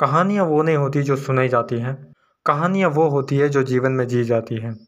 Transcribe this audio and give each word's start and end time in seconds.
कहानियाँ 0.00 0.44
वो 0.44 0.62
नहीं 0.62 0.76
होती 0.76 1.02
जो 1.02 1.16
सुनाई 1.16 1.48
जाती 1.48 1.78
हैं। 1.78 2.12
कहानियाँ 2.46 2.90
वो 2.90 3.08
होती 3.08 3.36
है 3.36 3.48
जो 3.48 3.62
जीवन 3.62 3.92
में 3.92 4.08
जी 4.08 4.24
जाती 4.24 4.56
हैं। 4.56 4.86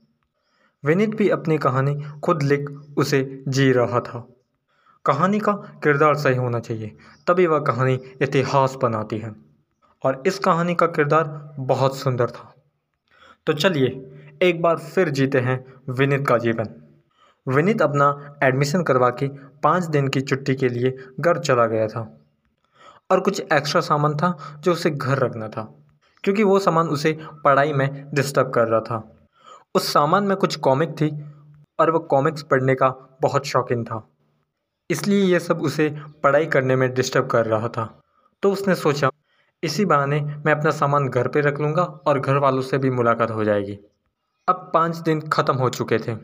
विनीत 0.85 1.15
भी 1.15 1.29
अपनी 1.29 1.59
कहानी 1.59 2.03
खुद 2.25 2.43
लिख 2.43 2.71
उसे 2.97 3.45
जी 3.49 3.73
रहा 3.73 4.01
था। 4.01 4.29
कहानी 5.07 5.41
का 5.41 5.53
किरदार 5.53 6.15
सही 6.15 6.37
होना 6.37 6.61
चाहिए, 6.61 6.97
तभी 7.27 7.47
वह 7.47 7.59
कहानी 7.59 8.01
इतिहास 8.23 8.79
बनाती 8.83 9.19
है। 9.19 9.37
और 10.05 10.23
इस 10.27 10.39
कहानी 10.39 10.75
का 10.75 10.87
किरदार 10.87 11.55
बहुत 11.59 11.97
सुंदर 11.97 12.27
था। 12.27 12.55
तो 13.47 13.53
चलिए, 13.53 14.13
एक 14.43 14.63
बार 14.63 14.77
फिर 14.79 15.09
जीते 15.09 15.41
हैं 15.41 15.75
विनीत 15.89 16.27
का 16.27 16.39
जीवन। 16.39 16.69
विनीत 17.49 17.83
अपना 17.83 18.37
एडमिशन 18.43 18.83
करवा 18.83 19.11
के 19.11 19.29
पाँच 19.63 19.85
दिन 19.85 20.09
की 20.09 20.21
छुट्टी 20.21 20.55
के 20.55 20.69
लिए 20.69 20.99
घर 21.21 21.39
चला 21.39 21.67
गया 21.67 21.87
था। 21.87 22.22
और 23.13 23.21
कुछ 23.21 23.41
एक्स्ट्रा 23.53 23.81
सामान 23.81 24.15
था 24.17 24.37
जो 24.59 24.73
उसे 24.73 24.91
घर 24.91 25.19
रखना 25.19 25.49
था, 25.49 25.63
क्योंकि 26.25 26.43
वो 26.43 26.59
सामान 26.59 26.89
उसे 26.89 27.17
पढ़ाई 27.45 27.73
में 27.73 28.11
डिस्टर्ब 28.15 28.51
कर 28.51 28.69
रहा 28.69 28.81
था। 28.81 29.03
उस 29.75 29.93
सामान 29.93 30.25
में 30.25 30.37
कुछ 30.37 30.57
कॉमिक 30.57 30.91
थी 30.91 31.11
और 31.79 31.91
वह 31.91 32.07
कॉमिक्स 32.11 32.43
पढ़ने 32.43 32.75
का 32.75 32.89
बहुत 33.23 33.47
शौकीन 33.47 33.85
था। 33.85 34.07
इसलिए 34.91 35.23
यह 35.23 35.39
सब 35.39 35.63
उसे 35.63 35.89
पढ़ाई 36.23 36.47
करने 36.47 36.77
में 36.77 36.93
डिस्टर्ब 36.95 37.27
कर 37.27 37.47
रहा 37.47 37.69
था। 37.69 38.03
तो 38.43 38.53
उसने 38.53 38.75
सोचा, 38.75 39.11
इसी 39.63 39.85
बहाने 39.85 40.21
मैं 40.21 40.53
अपना 40.53 40.71
सामान 40.71 41.09
घर 41.09 41.29
पे 41.29 41.41
रख 41.41 41.61
लूँगा 41.61 41.83
और 41.83 42.21
घर 42.21 42.37
वालों 42.37 42.63
से 42.63 42.79
भी 42.79 42.91
मुलाकात 42.91 43.31
हो 43.31 43.45
जाएगी। 43.45 43.79
अब 44.49 44.71
पाँच 44.75 44.97
दिन 44.97 45.21
ख़त्म 45.29 45.55
हो 45.55 45.69
चुके 45.71 45.99
थे। 45.99 46.17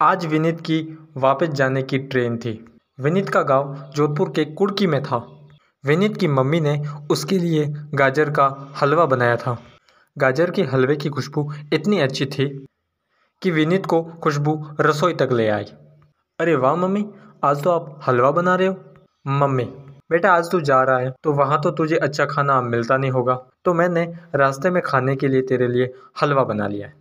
आज 0.00 0.26
विनीत 0.26 0.60
की 0.60 0.80
वापस 1.16 1.48
जाने 1.48 1.82
की 1.82 1.98
ट्रेन 1.98 2.36
थी। 2.36 2.52
विनीत 3.00 3.28
का 3.28 3.42
गाँव 3.42 3.74
जोधपुर 3.96 4.28
के 4.28 4.44
कुड़की 4.44 4.86
में 4.86 5.02
था। 5.02 5.35
विनीत 5.86 6.16
की 6.16 6.28
मम्मी 6.28 6.60
ने 6.60 6.78
उसके 7.10 7.38
लिए 7.38 7.64
गाजर 7.94 8.30
का 8.30 8.46
हलवा 8.76 9.04
बनाया 9.06 9.36
था। 9.36 9.56
गाजर 10.16 10.50
के 10.50 10.62
हलवे 10.64 10.96
की 10.96 11.08
खुशबू 11.08 11.50
इतनी 11.72 11.98
अच्छी 12.00 12.26
थी 12.26 12.46
कि 13.42 13.50
विनीत 13.50 13.86
को 13.86 14.02
खुशबू 14.22 14.54
रसोई 14.80 15.14
तक 15.14 15.32
ले 15.32 15.48
आई। 15.48 15.64
अरे 16.38 16.54
वाह 16.56 16.74
मम्मी, 16.76 17.04
आज 17.44 17.62
तो 17.62 17.70
आप 17.70 18.00
हलवा 18.06 18.30
बना 18.30 18.54
रहे 18.54 18.68
हो। 18.68 18.76
मम्मी, 19.26 19.64
बेटा 20.10 20.32
आज 20.32 20.50
तू 20.52 20.60
जा 20.60 20.82
रहा 20.82 20.98
है 20.98 21.12
तो 21.22 21.32
वहाँ 21.32 21.60
तो 21.60 21.70
तुझे 21.72 21.96
अच्छा 21.98 22.24
खाना 22.24 22.60
मिलता 22.62 22.96
नहीं 22.96 23.10
होगा। 23.10 23.34
तो 23.64 23.74
मैंने 23.74 24.04
रास्ते 24.34 24.70
में 24.70 24.82
खाने 24.82 25.16
के 25.16 25.28
लिए 25.28 25.42
तेरे 25.42 25.68
लिए 25.68 25.92
हलवा 26.22 26.44
बना 26.44 26.66
लिया 26.68 26.86
है। 26.86 26.94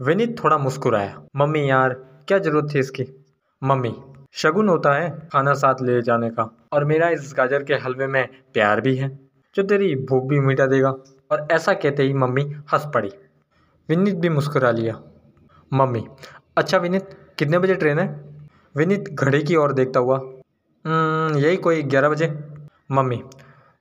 विनीत 0.00 0.36
थोड़ा 0.44 0.58
मुस्कुराया। 0.58 1.22
मम्मी 1.36 1.68
यार, 1.70 1.94
क्या 2.28 2.38
ज़रूरत 2.38 2.74
थी 2.74 2.78
इसकी? 2.78 3.04
मम्मी 3.62 3.94
शगुन 4.36 4.68
होता 4.68 4.92
है 4.92 5.28
खाना 5.32 5.54
साथ 5.54 5.74
ले 5.82 6.02
जाने 6.02 6.30
का। 6.30 6.56
और 6.72 6.84
मेरा 6.84 7.08
इस 7.08 7.34
गाजर 7.36 7.62
के 7.62 7.74
हलवे 7.74 8.06
में 8.06 8.28
प्यार 8.54 8.80
भी 8.80 8.96
है 8.96 9.18
जो 9.54 9.62
तेरी 9.62 9.94
भूख 9.94 10.24
भी 10.24 10.40
मिटा 10.40 10.66
देगा। 10.66 10.90
और 11.30 11.48
ऐसा 11.52 11.74
कहते 11.74 12.02
ही 12.02 12.14
मम्मी 12.14 12.56
हंस 12.72 12.82
पड़ी। 12.94 13.10
विनीत 13.88 14.14
भी 14.14 14.28
मुस्कुरा 14.28 14.70
लिया। 14.70 15.00
मम्मी 15.72 16.08
अच्छा 16.56 16.78
विनीत 16.78 17.08
कितने 17.38 17.58
बजे 17.58 17.74
ट्रेन 17.74 17.98
है? 17.98 18.24
विनीत 18.76 19.04
घड़ी 19.08 19.42
की 19.42 19.56
ओर 19.56 19.72
देखता 19.72 20.00
हुआ। 20.00 20.18
"हम्म, 20.86 21.38
यही 21.38 21.56
कोई 21.56 21.82
ग्यारह 21.82 22.08
बजे। 22.08 22.40
मम्मी 22.90 23.22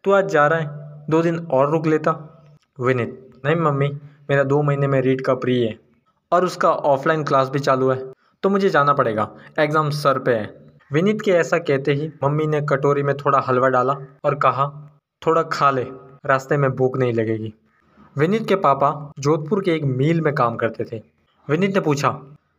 तू 0.04 0.12
आज 0.12 0.26
जा 0.26 0.48
रहा 0.48 0.60
है 0.60 0.68
दो 1.10 1.22
दिन 1.22 1.48
और 1.52 1.72
रुक 1.72 1.88
लेता। 1.88 2.44
विनीत 2.80 3.32
नहीं 3.46 3.56
मम्मी 3.56 4.00
मेरा 4.30 4.44
दो 4.44 4.62
महीने 4.62 4.88
में 4.88 5.02
रीड 5.02 5.22
का 5.22 5.34
प्री 5.34 5.62
है। 5.62 5.80
और 6.32 6.46
उसका 6.46 6.72
ऑफलाइन 6.72 7.24
क्लास 7.24 7.50
भी 7.50 7.60
चालू 7.60 7.90
है। 7.90 8.14
तो 8.44 8.50
मुझे 8.50 8.70
जाना 8.70 8.94
पड़ेगा। 8.94 9.30
एग्ज़ाम 9.60 9.90
सर 9.92 10.20
पे 10.20 10.34
है। 10.34 10.54
विनीत 10.92 11.22
के 11.22 11.32
ऐसा 11.32 11.58
कहते 11.60 11.94
ही 11.94 12.12
मम्मी 12.24 12.48
ने 12.48 12.62
कटोरी 12.62 13.04
में 13.04 13.16
थोड़ा 13.18 13.40
हलवा 13.40 13.68
डाला 13.68 13.94
और 14.24 14.36
कहा, 14.36 14.66
थोड़ा 15.22 15.44
खा 15.44 15.70
ले, 15.72 15.84
रास्ते 16.26 16.58
में 16.58 16.70
भूख 16.72 16.98
नहीं 16.98 17.14
लगेगी। 17.14 17.54
विनीत 18.16 18.48
के 18.48 18.56
पापा 18.58 18.92
जोधपुर 19.20 19.62
के 19.64 19.72
एक 19.72 19.84
मील 19.84 20.22
में 20.22 20.34
काम 20.36 20.56
करते 20.56 20.84
थे। 20.84 21.02
विनीत 21.48 21.74
ने 21.74 21.80
पूछा, 21.80 22.10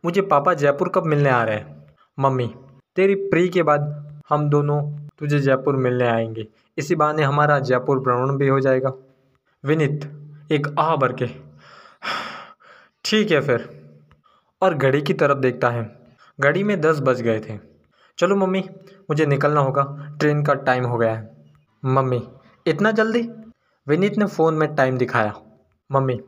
मुझे 0.05 0.21
पापा 0.23 0.53
जयपुर 0.53 0.89
कब 0.89 1.05
मिलने 1.05 1.29
आ 1.29 1.43
रहे 1.43 1.55
हैं? 1.55 1.85
मम्मी, 2.17 2.47
तेरी 2.97 3.15
प्री 3.15 3.47
के 3.49 3.63
बाद 3.63 4.21
हम 4.29 4.49
दोनों 4.49 4.81
तुझे 5.19 5.39
जयपुर 5.39 5.75
मिलने 5.77 6.07
आएँगे। 6.07 6.47
इसी 6.77 6.95
बहाने 6.95 7.23
हमारा 7.23 7.59
जयपुर 7.61 7.99
भ्रमण 7.99 8.37
भी 8.37 8.47
हो 8.47 8.59
जाएगा। 8.59 8.93
विनीत 9.63 10.11
एक 10.51 10.67
आह 10.79 10.95
भर 10.95 11.13
के, 11.13 11.29
ठीक 13.05 13.31
है 13.31 13.41
फिर। 13.41 13.69
और 14.65 14.75
घड़ी 14.75 15.01
की 15.01 15.13
तरफ़ 15.13 15.37
देखता 15.37 15.69
है। 15.69 15.99
घड़ी 16.39 16.63
में 16.63 16.81
दस 16.81 16.99
बज 16.99 17.21
गए 17.21 17.39
थे। 17.39 17.59
चलो 18.17 18.35
मम्मी, 18.35 18.59
मुझे 19.09 19.25
निकलना 19.25 19.59
होगा। 19.59 20.15
ट्रेन 20.19 20.43
का 20.43 20.53
टाइम 20.53 20.85
हो 20.85 20.97
गया 20.97 21.15
है। 21.15 21.45
मम्मी, 21.85 22.27
इतना 22.67 22.91
जल्दी? 22.91 23.29
विनीत 23.87 24.17
ने 24.17 24.25
फ़ोन 24.25 24.53
में 24.53 24.75
टाइम 24.75 24.97
दिखाया। 24.97 25.33
मम्मी, 25.91 26.21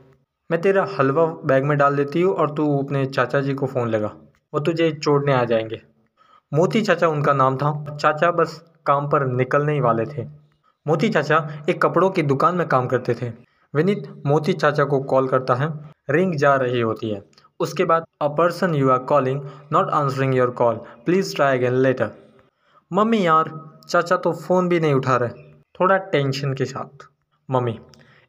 मैं 0.52 0.62
तेरा 0.62 0.88
हलवा 1.00 1.26
बैग 1.26 1.64
में 1.64 1.78
डाल 1.78 1.96
देती 1.96 2.22
हूँ 2.22 2.34
और 2.34 2.56
तू 2.56 2.84
अपने 2.84 3.06
चाचा 3.06 3.42
जी 3.42 3.54
को 3.54 3.66
फ़ोन 3.66 3.90
लगा। 3.90 4.16
वो 4.54 4.60
तुझे 4.60 4.92
छोड़ने 4.92 5.34
आ 5.34 5.44
जाएँगे। 5.44 5.82
मोती 6.54 6.82
चाचा 6.82 7.08
उनका 7.08 7.34
नाम 7.34 7.58
था। 7.58 7.96
चाचा 7.96 8.32
बस 8.32 8.66
काम 8.86 9.10
पर 9.10 9.26
निकलने 9.26 9.74
ही 9.74 9.80
वाले 9.80 10.06
थे। 10.06 10.28
मोती 10.88 11.10
चाचा 11.10 11.66
एक 11.70 11.82
कपड़ों 11.82 12.10
की 12.10 12.22
दुकान 12.22 12.56
में 12.56 12.68
काम 12.68 12.88
करते 12.88 13.14
थे। 13.14 13.30
विनीत 13.76 14.24
मोती 14.26 14.54
चाचा 14.54 14.84
को 14.84 15.00
कॉल 15.00 15.28
करता 15.28 15.56
है। 15.56 15.70
रिंग 16.10 16.36
जा 16.36 16.56
रही 16.56 16.80
होती 16.80 17.10
है। 17.10 17.24
उसके 17.60 17.86
बाद 17.86 18.06
a 18.22 18.28
person 18.28 18.76
you 18.76 18.90
are 18.90 18.98
calling 18.98 19.42
not 19.72 19.90
answering 19.90 20.36
your 20.36 20.50
call 20.50 20.76
please 20.76 21.36
try 21.36 21.58
again 21.58 21.74
later 21.74 22.12
mummy 22.94 23.26
यार, 23.28 23.72
चाचा 23.90 24.18
तो 24.18 24.32
फ़ोन 24.34 24.70
भी 24.70 24.80
नहीं 24.80 24.94
उठा 24.94 25.18
रहे। 25.18 25.30
थोड़ा 25.80 25.98
टेंशन 25.98 26.54
के 26.54 26.66
साथ। 26.66 27.06
मम्मी, 27.52 27.80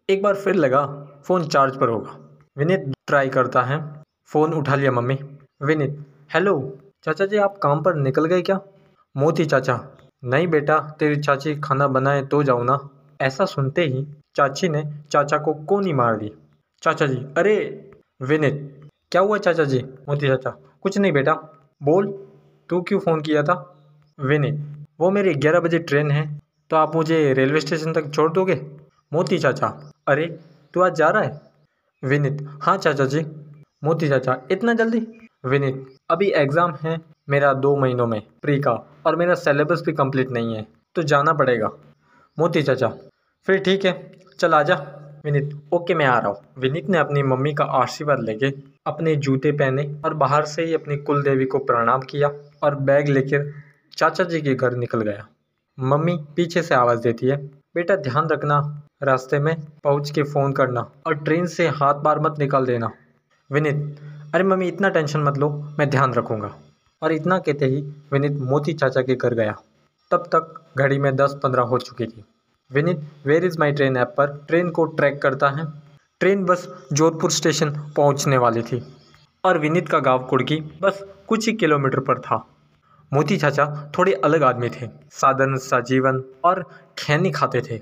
एक 0.08 0.22
बार 0.22 0.34
फिर 0.34 0.54
लगा, 0.54 0.86
फ़ोन 1.24 1.44
चार्ज 1.44 1.76
पर 1.76 1.88
होगा। 1.88 2.18
विनीत 2.56 2.92
ट्राई 3.06 3.28
करता 3.28 3.62
है। 3.62 4.02
फ़ोन 4.26 4.52
उठा 4.52 4.74
लिया 4.74 4.92
मम्मी। 4.92 5.18
विनीत 5.62 6.04
हेलो 6.34 6.78
चाचा 7.04 7.26
जी, 7.26 7.36
आप 7.36 7.58
काम 7.58 7.82
पर 7.82 7.94
निकल 7.94 8.24
गए 8.24 8.42
क्या? 8.42 8.60
मोती 9.16 9.44
चाचा, 9.44 9.80
नहीं 10.24 10.48
बेटा, 10.48 10.78
तेरी 10.98 11.16
चाची 11.16 11.54
खाना 11.56 11.86
बनाए 11.88 12.22
तो 12.22 12.42
जाओ 12.42 12.62
ना। 12.62 12.78
ऐसा 13.20 13.44
सुनते 13.44 13.82
ही 13.82 14.06
चाची 14.36 14.68
ने 14.68 14.84
चाचा 15.10 15.38
को 15.38 15.54
कोनी 15.54 15.92
मार 15.92 16.16
दी। 16.16 16.32
चाचा 16.82 17.06
जी, 17.06 17.26
अरे! 17.38 17.56
विनीत 18.22 18.77
क्या 19.12 19.20
हुआ 19.22 19.36
चाचा 19.38 19.64
जी? 19.64 19.78
मोती 20.08 20.28
चाचा, 20.28 20.50
कुछ 20.82 20.98
नहीं 20.98 21.12
बेटा। 21.12 21.32
बोल, 21.82 22.06
तू 22.70 22.80
क्यों 22.82 22.98
फ़ोन 23.00 23.20
किया 23.20 23.42
था? 23.42 23.54
विनीत 24.18 24.86
वो 25.00 25.10
मेरी 25.10 25.34
ग्यारह 25.34 25.60
बजे 25.60 25.78
ट्रेन 25.78 26.10
है 26.10 26.40
तो 26.70 26.76
आप 26.76 26.94
मुझे 26.94 27.32
रेलवे 27.32 27.60
स्टेशन 27.60 27.92
तक 27.92 28.10
छोड़ 28.10 28.30
दोगे? 28.32 28.54
मोती 29.12 29.38
चाचा, 29.38 29.68
अरे, 30.08 30.26
तू 30.74 30.80
आज 30.80 30.94
जा 30.94 31.08
रहा 31.08 31.22
है? 31.22 31.40
विनीत 32.02 32.46
हाँ 32.62 32.76
चाचा 32.78 33.04
जी। 33.06 33.24
मोती 33.84 34.08
चाचा, 34.08 34.36
इतना 34.50 34.74
जल्दी? 34.74 35.00
विनीत, 35.44 35.86
अभी 36.10 36.30
एग्ज़ाम 36.34 36.74
है 36.82 36.98
मेरा 37.28 37.52
दो 37.54 37.76
महीनों 37.76 38.06
में, 38.06 38.20
प्री 38.42 38.60
का, 38.60 38.72
और 39.06 39.16
मेरा 39.16 39.34
सिलेबस 39.36 39.82
भी 39.86 39.92
कंप्लीट 39.92 40.30
नहीं 40.30 40.54
है 40.54 40.66
तो 40.94 41.02
जाना 41.02 41.32
पड़ेगा। 41.32 41.70
मोती 42.38 42.62
चाचा, 42.62 42.92
फिर 43.46 43.58
ठीक 43.58 43.84
है, 43.84 44.12
चल 44.38 44.54
आजा 44.54 44.74
विनीत, 45.24 45.62
ओके 45.72 45.94
मैं 45.94 46.06
आ 46.06 46.18
रहा 46.18 46.28
हूँ। 46.28 46.36
विनीत 46.58 46.88
ने 46.88 46.98
अपनी 46.98 47.22
मम्मी 47.22 47.54
का 47.54 47.64
आशीर्वाद 47.64 48.20
लेके 48.20 48.52
अपने 48.86 49.16
जूते 49.16 49.52
पहने 49.52 49.96
और 50.04 50.14
बाहर 50.14 50.44
से 50.44 50.64
ही 50.64 50.74
अपनी 50.74 50.96
कुल 50.96 51.22
देवी 51.22 51.44
को 51.44 51.58
प्रणाम 51.58 52.00
किया 52.00 52.30
और 52.62 52.74
बैग 52.74 53.08
लेकर 53.08 53.52
चाचा 53.96 54.24
जी 54.24 54.40
के 54.40 54.54
घर 54.54 54.74
निकल 54.74 55.00
गया। 55.00 55.26
मम्मी 55.80 56.16
पीछे 56.36 56.62
से 56.62 56.74
आवाज़ 56.74 57.00
देती 57.00 57.26
है, 57.26 57.36
बेटा, 57.46 57.96
ध्यान 57.96 58.28
रखना, 58.28 58.82
रास्ते 59.02 59.38
में 59.38 59.56
पहुँच 59.84 60.10
के 60.10 60.22
फ़ोन 60.22 60.52
करना 60.52 60.90
और 61.06 61.14
ट्रेन 61.14 61.46
से 61.46 61.68
हाथ 61.68 61.94
बार 61.94 62.20
मत 62.20 62.34
निकाल 62.38 62.66
देना। 62.66 62.90
विनीत, 63.52 63.96
अरे 64.34 64.44
मम्मी, 64.44 64.68
इतना 64.68 64.88
टेंशन 64.88 65.20
मत 65.20 65.38
लो, 65.38 65.50
मैं 65.78 65.90
ध्यान 65.90 66.14
रखूँगा। 66.14 66.54
और 67.02 67.12
इतना 67.12 67.38
कहते 67.38 67.66
ही 67.66 67.82
विनीत 67.82 68.32
मोती 68.32 68.72
चाचा 68.72 69.02
के 69.02 69.14
घर 69.14 69.34
गया। 69.34 69.56
तब 70.10 70.18
तक 70.18 70.60
घड़ी 70.78 70.98
में 70.98 71.16
दस 71.16 71.36
पंद्रह 71.42 71.62
हो 71.62 71.78
चुकी 71.78 72.06
थी। 72.06 72.24
Vineet 72.70 73.00
where 73.26 73.44
is 73.44 73.58
my 73.58 73.72
train 73.72 73.96
app 73.96 74.14
पर 74.16 74.26
ट्रेन 74.48 74.70
को 74.70 74.84
ट्रैक 74.84 75.20
करता 75.22 75.48
है। 75.48 75.64
ट्रेन 76.20 76.44
बस 76.44 76.66
जोधपुर 76.92 77.30
स्टेशन 77.30 77.70
पहुँचने 77.96 78.38
वाली 78.38 78.62
थी। 78.62 78.82
और 79.44 79.58
विनीत 79.58 79.88
का 79.88 79.98
गाँव 79.98 80.18
कुड़की 80.24 80.56
बस 80.82 81.00
कुछ 81.28 81.46
ही 81.46 81.52
किलोमीटर 81.52 82.00
पर 82.00 82.18
था। 82.18 82.36
मोती 83.12 83.36
चाचा 83.36 83.92
थोड़े 83.98 84.12
अलग 84.14 84.42
आदमी 84.42 84.68
थे। 84.70 84.88
साधन 85.10 85.56
सा 85.56 85.80
जीवन 85.80 86.22
और 86.44 86.62
खैनी 86.98 87.30
खाते 87.30 87.60
थे। 87.60 87.80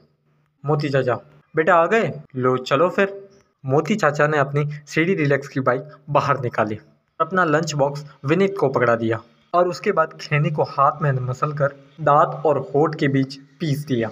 मोती 0.65 0.89
चाचा, 0.89 1.15
बेटा 1.57 1.75
आ 1.75 1.87
गए? 1.87 2.13
लो, 2.37 2.57
चलो 2.57 2.89
फिर। 2.89 3.29
मोती 3.65 3.95
चाचा 3.95 4.27
ने 4.27 4.39
अपनी 4.39 4.69
सीडी 4.87 5.15
रिलैक्स 5.15 5.49
की 5.49 5.61
बाइक 5.61 5.89
बाहर 6.11 6.41
निकाली। 6.41 6.79
अपना 7.21 7.45
लंच 7.45 7.75
बॉक्स 7.75 8.05
विनीत 8.25 8.57
को 8.61 8.69
पकड़ा 8.69 8.97
दिया 8.97 9.21
और 9.55 9.69
उसके 9.69 9.93
बाद 9.93 10.19
खैनी 10.21 10.51
को 10.51 10.63
हाथ 10.63 11.03
में 11.03 11.13
मसल 11.13 11.53
कर 11.53 11.75
दांत 12.01 12.43
और 12.47 12.59
होठ 12.75 12.95
के 12.95 13.09
बीच 13.09 13.37
पीस 13.61 13.87
दिया। 13.87 14.11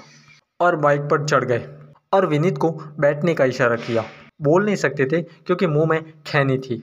और 0.64 0.76
बाइक 0.76 1.02
पर 1.02 1.24
चढ़ 1.24 1.44
गए 1.44 1.66
और 2.12 2.26
विनीत 2.26 2.58
को 2.58 2.70
बैठने 3.00 3.34
का 3.34 3.44
इशारा 3.44 3.76
किया। 3.78 4.04
बोल 4.42 4.64
नहीं 4.64 4.76
सकते 4.76 5.06
थे 5.06 5.22
क्योंकि 5.22 5.66
मुँह 5.66 5.86
में 5.86 6.12
खैनी 6.26 6.58
थी। 6.58 6.82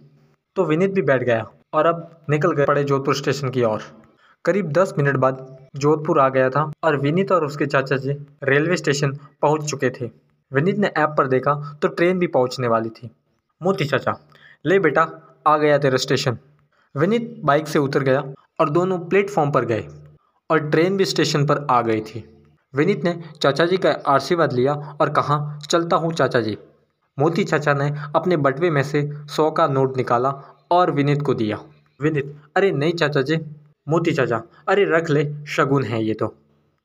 तो 0.55 0.65
विनीत 0.65 0.91
भी 0.91 1.01
बैठ 1.01 1.23
गया 1.23 1.45
और 1.73 1.85
अब 1.85 2.09
निकल 2.29 2.51
गए 2.51 2.65
पड़े 2.65 2.83
जोधपुर 2.83 3.15
स्टेशन 3.15 3.49
की 3.49 3.63
ओर। 3.63 3.81
करीब 4.45 4.71
दस 4.71 4.93
मिनट 4.97 5.17
बाद 5.17 5.45
जोधपुर 5.75 6.19
आ 6.19 6.27
गया 6.29 6.49
था 6.49 6.71
और 6.83 6.97
विनीत 6.97 7.31
और 7.31 7.45
उसके 7.45 7.65
चाचा 7.65 7.97
जी 7.97 8.11
रेलवे 8.43 8.77
स्टेशन 8.77 9.11
पहुँच 9.41 9.69
चुके 9.69 9.89
थे। 9.91 10.09
विनीत 10.51 10.77
ने 10.77 10.87
ऐप 10.87 11.15
पर 11.17 11.27
देखा 11.27 11.53
तो 11.81 11.87
ट्रेन 11.87 12.19
भी 12.19 12.27
पहुँचने 12.27 12.67
वाली 12.67 12.89
थी। 12.89 13.09
मोती 13.61 13.85
चाचा, 13.85 14.13
ले 14.65 14.79
बेटा, 14.79 15.07
आ 15.47 15.57
गया 15.57 15.77
तेरा 15.77 15.97
स्टेशन। 15.97 16.37
विनीत 16.95 17.35
बाइक 17.43 17.67
से 17.67 17.79
उतर 17.79 18.03
गया 18.03 18.23
और 18.59 18.69
दोनों 18.69 18.97
प्लेटफॉर्म 18.99 19.51
पर 19.51 19.65
गए 19.65 19.87
और 20.49 20.69
ट्रेन 20.69 20.97
भी 20.97 21.05
स्टेशन 21.05 21.45
पर 21.45 21.65
आ 21.69 21.81
गई 21.81 22.01
थी। 22.01 22.23
विनीत 22.73 23.03
ने 23.03 23.13
चाचा 23.41 23.65
जी 23.65 23.77
का 23.77 23.91
आशीर्वाद 24.07 24.53
लिया 24.53 24.73
और 25.01 25.09
कहा, 25.09 25.59
चलता 25.62 25.95
हूँ 25.95 26.12
चाचा 26.13 26.41
जी 26.41 26.57
मोती 27.18 27.44
चाचा 27.44 27.73
ने 27.73 27.89
अपने 28.15 28.38
बटवे 28.38 28.69
में 28.69 28.81
से 28.83 29.01
सौ 29.27 29.50
का 29.51 29.68
नोट 29.68 29.97
निकाला 29.97 30.29
और 30.71 30.91
विनीत 30.91 31.21
को 31.21 31.33
दिया। 31.33 31.57
विनीत, 32.00 32.35
अरे 32.57 32.71
नहीं 32.71 32.94
चाचा 32.94 33.21
जी 33.21 33.38
मोती 33.88 34.12
चाचा, 34.12 34.41
अरे 34.69 34.85
रख 34.88 35.09
ले, 35.09 35.25
शगुन 35.47 35.83
है 35.83 36.03
ये 36.03 36.13
तो। 36.13 36.33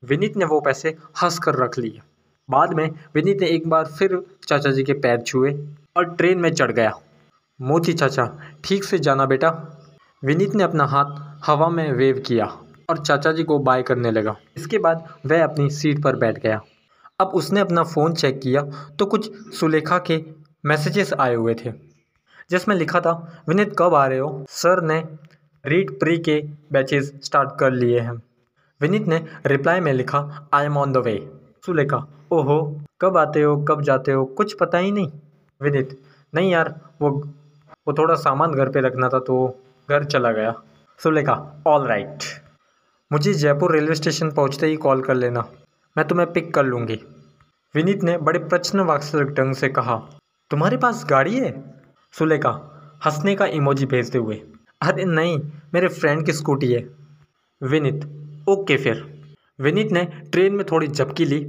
विनीत 0.03 0.37
ने 0.37 0.44
वो 0.44 0.61
पैसे 0.61 0.97
हंस 1.23 1.38
कर 1.38 1.55
रख 1.55 1.79
लिए। 1.79 2.00
बाद 2.49 2.73
में 2.75 2.91
विनीत 3.15 3.41
ने 3.41 3.47
एक 3.47 3.69
बार 3.69 3.85
फिर 3.89 4.21
चाचा 4.49 4.71
जी 4.71 4.82
के 4.85 4.93
पैर 4.93 5.21
छुए 5.21 5.53
और 5.97 6.15
ट्रेन 6.15 6.39
में 6.39 6.53
चढ़ 6.55 6.73
गया। 6.73 6.93
मोती 7.61 7.93
चाचा, 7.93 8.31
ठीक 8.65 8.85
से 8.85 8.99
जाना 8.99 9.27
बेटा। 9.27 9.50
विनीत 10.23 10.55
ने 10.55 10.65
अपना 10.65 10.85
हाथ 10.87 11.17
हवा 11.44 11.69
में 11.69 11.91
वेव 11.93 12.23
किया। 12.27 12.47
और 12.88 12.99
चाचा 12.99 13.33
जी 13.33 13.44
को 13.44 13.59
बाय 13.61 13.83
करने 13.83 14.11
लगा। 14.11 14.37
इसके 14.56 14.79
बाद 14.79 15.06
वह 15.27 15.44
अपनी 15.44 15.69
सीट 15.71 16.03
पर 16.03 16.17
बैठ 16.17 16.38
गया। 16.38 16.61
अब 17.21 17.29
उसने 17.35 17.61
अपना 17.61 17.83
फ़ोन 17.85 18.15
चेक 18.15 18.41
किया 18.41 18.62
तो 18.99 19.06
कुछ 19.06 19.31
सुलेखा 19.55 19.99
के 20.06 20.23
मैसेजेस 20.65 21.12
आए 21.15 21.35
हुए 21.35 21.55
थे, 21.55 21.73
जिसमें 22.50 22.75
लिखा 22.77 23.00
था, 23.00 23.43
विनीत, 23.49 23.75
कब 23.79 23.94
आ 23.94 24.06
रहे 24.06 24.19
हो? 24.19 24.44
सर 24.50 24.83
ने 24.83 25.03
रीड 25.65 25.99
प्री 26.00 26.17
के 26.19 26.41
बैचेस 26.73 27.12
स्टार्ट 27.25 27.50
कर 27.61 27.71
लिए 27.73 28.00
हैं। 28.00 28.15
विनीत 28.81 29.06
ने 29.09 29.25
रिप्लाई 29.47 29.81
में 29.81 29.93
लिखा 29.93 30.49
I 30.55 30.65
am 30.65 30.77
on 30.79 30.93
the 30.93 30.97
way 30.99 31.17
Sulekha, 31.67 32.06
ओहो, 32.32 32.59
कब 33.00 33.17
आते 33.17 33.43
हो, 33.43 33.56
कब 33.65 33.82
जाते 33.82 34.12
हो, 34.12 34.25
कुछ 34.27 34.56
पता 34.56 34.79
ही 34.79 34.93
नहीं। 34.93 35.11
विनीत, 35.61 35.99
नहीं 36.32 36.50
यार, 36.53 36.75
वो 37.03 37.11
वो 37.87 37.93
थोड़ा 37.93 38.15
सामान 38.17 38.53
घर 38.53 38.69
पे 38.69 38.81
रखना 38.81 39.09
था 39.09 39.19
तो 39.21 39.37
घर 39.89 40.05
चला 40.06 40.31
गया। 40.32 40.55
सुलेखा 41.00 41.35
ऑल 41.67 41.87
राइट 41.87 42.25
मुझे 43.11 43.32
जयपुर 43.35 43.73
रेलवे 43.73 43.94
स्टेशन 43.94 44.31
पहुँचते 44.31 44.67
ही 44.67 44.76
कॉल 44.76 45.03
कर 45.03 45.14
लेना। 45.14 45.44
मैं 45.97 46.06
तुम्हें 46.08 46.32
पिक 46.32 46.53
कर 46.55 46.64
लूँगी। 46.64 46.99
विनीत 47.75 48.03
ने 48.03 48.17
बड़े 48.19 48.38
प्रश्न 48.38 48.81
वात्सलिक 48.81 49.29
ढंग 49.35 49.55
से 49.55 49.69
कहा, 49.69 49.97
तुम्हारे 50.50 50.76
पास 50.76 51.05
गाड़ी 51.11 51.35
है? 51.35 51.53
सुलेखा 52.14 52.50
हंसने 53.06 53.35
का 53.35 53.47
इमोजी 53.47 53.87
भेजते 53.87 54.19
हुए, 54.19 54.35
अरे 54.82 55.05
नहीं, 55.05 55.38
मेरे 55.75 55.88
फ्रेंड 55.88 56.25
की 56.26 56.32
स्कूटी 56.32 56.73
है। 56.73 56.81
विनीत, 57.61 58.05
ओके 58.49 58.76
फिर। 58.76 59.05
विनीत 59.61 59.93
ने 59.93 60.05
ट्रेन 60.32 60.55
में 60.55 60.64
थोड़ी 60.67 60.88
झपकी 60.88 61.25
ली 61.25 61.41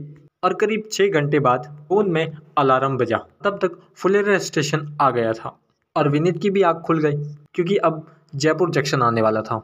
और 0.44 0.54
करीब 0.54 0.84
छः 0.92 1.12
घंटे 1.12 1.40
बाद 1.40 1.66
फ़ोन 1.90 2.12
में 2.12 2.38
अलार्म 2.58 2.98
बजा। 2.98 3.18
तब 3.44 3.58
तक 3.62 3.80
फुलेरा 3.96 4.38
स्टेशन 4.40 4.88
आ 5.02 5.10
गया 5.12 5.34
था 5.34 5.58
और 5.96 6.10
विनीत 6.10 6.42
की 6.42 6.50
भी 6.50 6.62
आँख 6.64 6.78
खुल 6.78 7.00
गई, 7.00 7.18
क्योंकि 7.54 7.78
अब 7.78 8.06
जयपुर 8.36 8.72
जंक्शन 8.72 9.02
आने 9.02 9.22
वाला 9.22 9.42
था। 9.42 9.62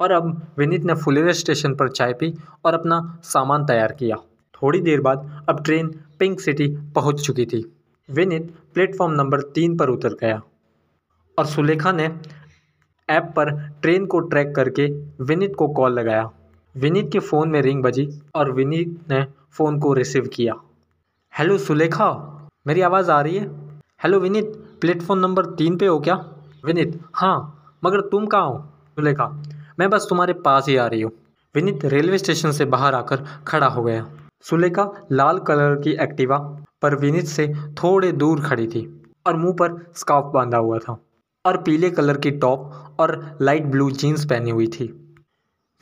और 0.00 0.12
अब 0.12 0.40
विनीत 0.58 0.84
ने 0.84 0.94
फुलेरा 0.94 1.32
स्टेशन 1.32 1.74
पर 1.74 1.88
चाय 1.88 2.12
पी 2.12 2.32
और 2.64 2.74
अपना 2.74 3.18
सामान 3.24 3.66
तैयार 3.66 3.92
किया। 3.92 4.16
थोड़ी 4.54 4.80
देर 4.80 5.00
बाद 5.00 5.46
अब 5.48 5.62
ट्रेन 5.64 5.88
पिंक 6.18 6.40
सिटी 6.40 6.66
पहुँच 6.94 7.20
चुकी 7.20 7.46
थी। 7.46 7.64
विनीत 8.08 8.50
प्लेटफॉर्म 8.74 9.12
नंबर 9.12 9.40
तीन 9.54 9.76
पर 9.76 9.88
उतर 9.88 10.14
गया 10.14 10.40
और 11.38 11.46
सुलेखा 11.46 11.92
ने 11.92 12.08
ऐप 13.08 13.32
पर 13.36 13.50
ट्रेन 13.82 14.06
को 14.06 14.20
ट्रैक 14.20 14.54
करके 14.56 14.86
विनीत 15.24 15.54
को 15.54 15.68
कॉल 15.68 15.92
लगाया। 15.92 16.30
विनीत 16.74 17.10
के 17.12 17.18
फ़ोन 17.18 17.48
में 17.48 17.60
रिंग 17.62 17.82
बजी 17.82 18.08
और 18.34 18.50
विनीत 18.52 18.98
ने 19.10 19.24
फ़ोन 19.50 19.78
को 19.80 19.92
रिसीव 19.92 20.26
किया। 20.26 20.54
हेलो 21.32 21.58
सुलेखा, 21.58 22.10
मेरी 22.66 22.80
आवाज़ 22.80 23.10
आ 23.10 23.20
रही 23.20 23.36
है? 23.36 23.48
हेलो 24.02 24.20
विनीत, 24.20 24.44
प्लेटफॉर्म 24.80 25.20
नंबर 25.20 25.46
तीन 25.54 25.76
पे 25.78 25.86
हो 25.86 25.98
क्या? 26.00 26.14
विनीत 26.64 27.00
हाँ 27.14 27.36
मगर 27.84 28.00
तुम 28.00 28.26
कहाँ 28.26 28.46
हो? 28.46 28.58
सुलेखा 28.96 29.26
मैं 29.78 29.88
बस 29.90 30.06
तुम्हारे 30.10 30.32
पास 30.34 30.68
ही 30.68 30.76
आ 30.76 30.86
रही 30.86 31.00
हूँ। 31.00 31.12
विनीत 31.54 31.84
रेलवे 31.84 32.18
स्टेशन 32.18 32.52
से 32.52 32.64
बाहर 32.64 32.94
आकर 32.94 33.24
खड़ा 33.46 33.66
हो 33.66 33.82
गया। 33.82 34.06
सुलेखा 34.44 34.84
लाल 35.12 35.38
कलर 35.38 35.74
की 35.80 35.92
एक्टिवा 36.02 36.38
पर 36.82 36.94
विनीत 36.94 37.26
से 37.26 37.46
थोड़े 37.74 38.10
दूर 38.12 38.40
खड़ी 38.40 38.66
थी 38.66 38.82
और 39.26 39.36
मुँह 39.36 39.52
पर 39.52 39.76
स्कार्फ 39.96 40.30
बांधा 40.34 40.58
हुआ 40.58 40.78
था 40.78 40.96
और 41.44 41.56
पीले 41.62 41.90
कलर 41.90 42.16
की 42.16 42.30
टॉप 42.30 42.96
और 43.00 43.16
लाइट 43.42 43.64
ब्लू 43.66 43.90
जीन्स 43.92 44.24
पहनी 44.24 44.50
हुई 44.50 44.66
थी। 44.66 44.86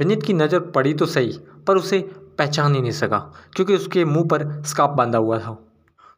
विनीत 0.01 0.23
की 0.23 0.33
नज़र 0.33 0.61
पड़ी 0.71 0.95
तो 0.95 1.07
सही, 1.07 1.33
पर 1.67 1.77
उसे 1.77 1.99
पहचान 2.39 2.75
ही 2.75 2.81
नहीं 2.81 2.93
सका, 2.93 3.19
क्योंकि 3.57 3.75
उसके 3.75 4.05
मुँह 4.05 4.27
पर 4.29 4.63
स्कार्फ 4.63 4.91
बांधा 4.91 5.19
हुआ 5.19 5.39
था। 5.39 5.57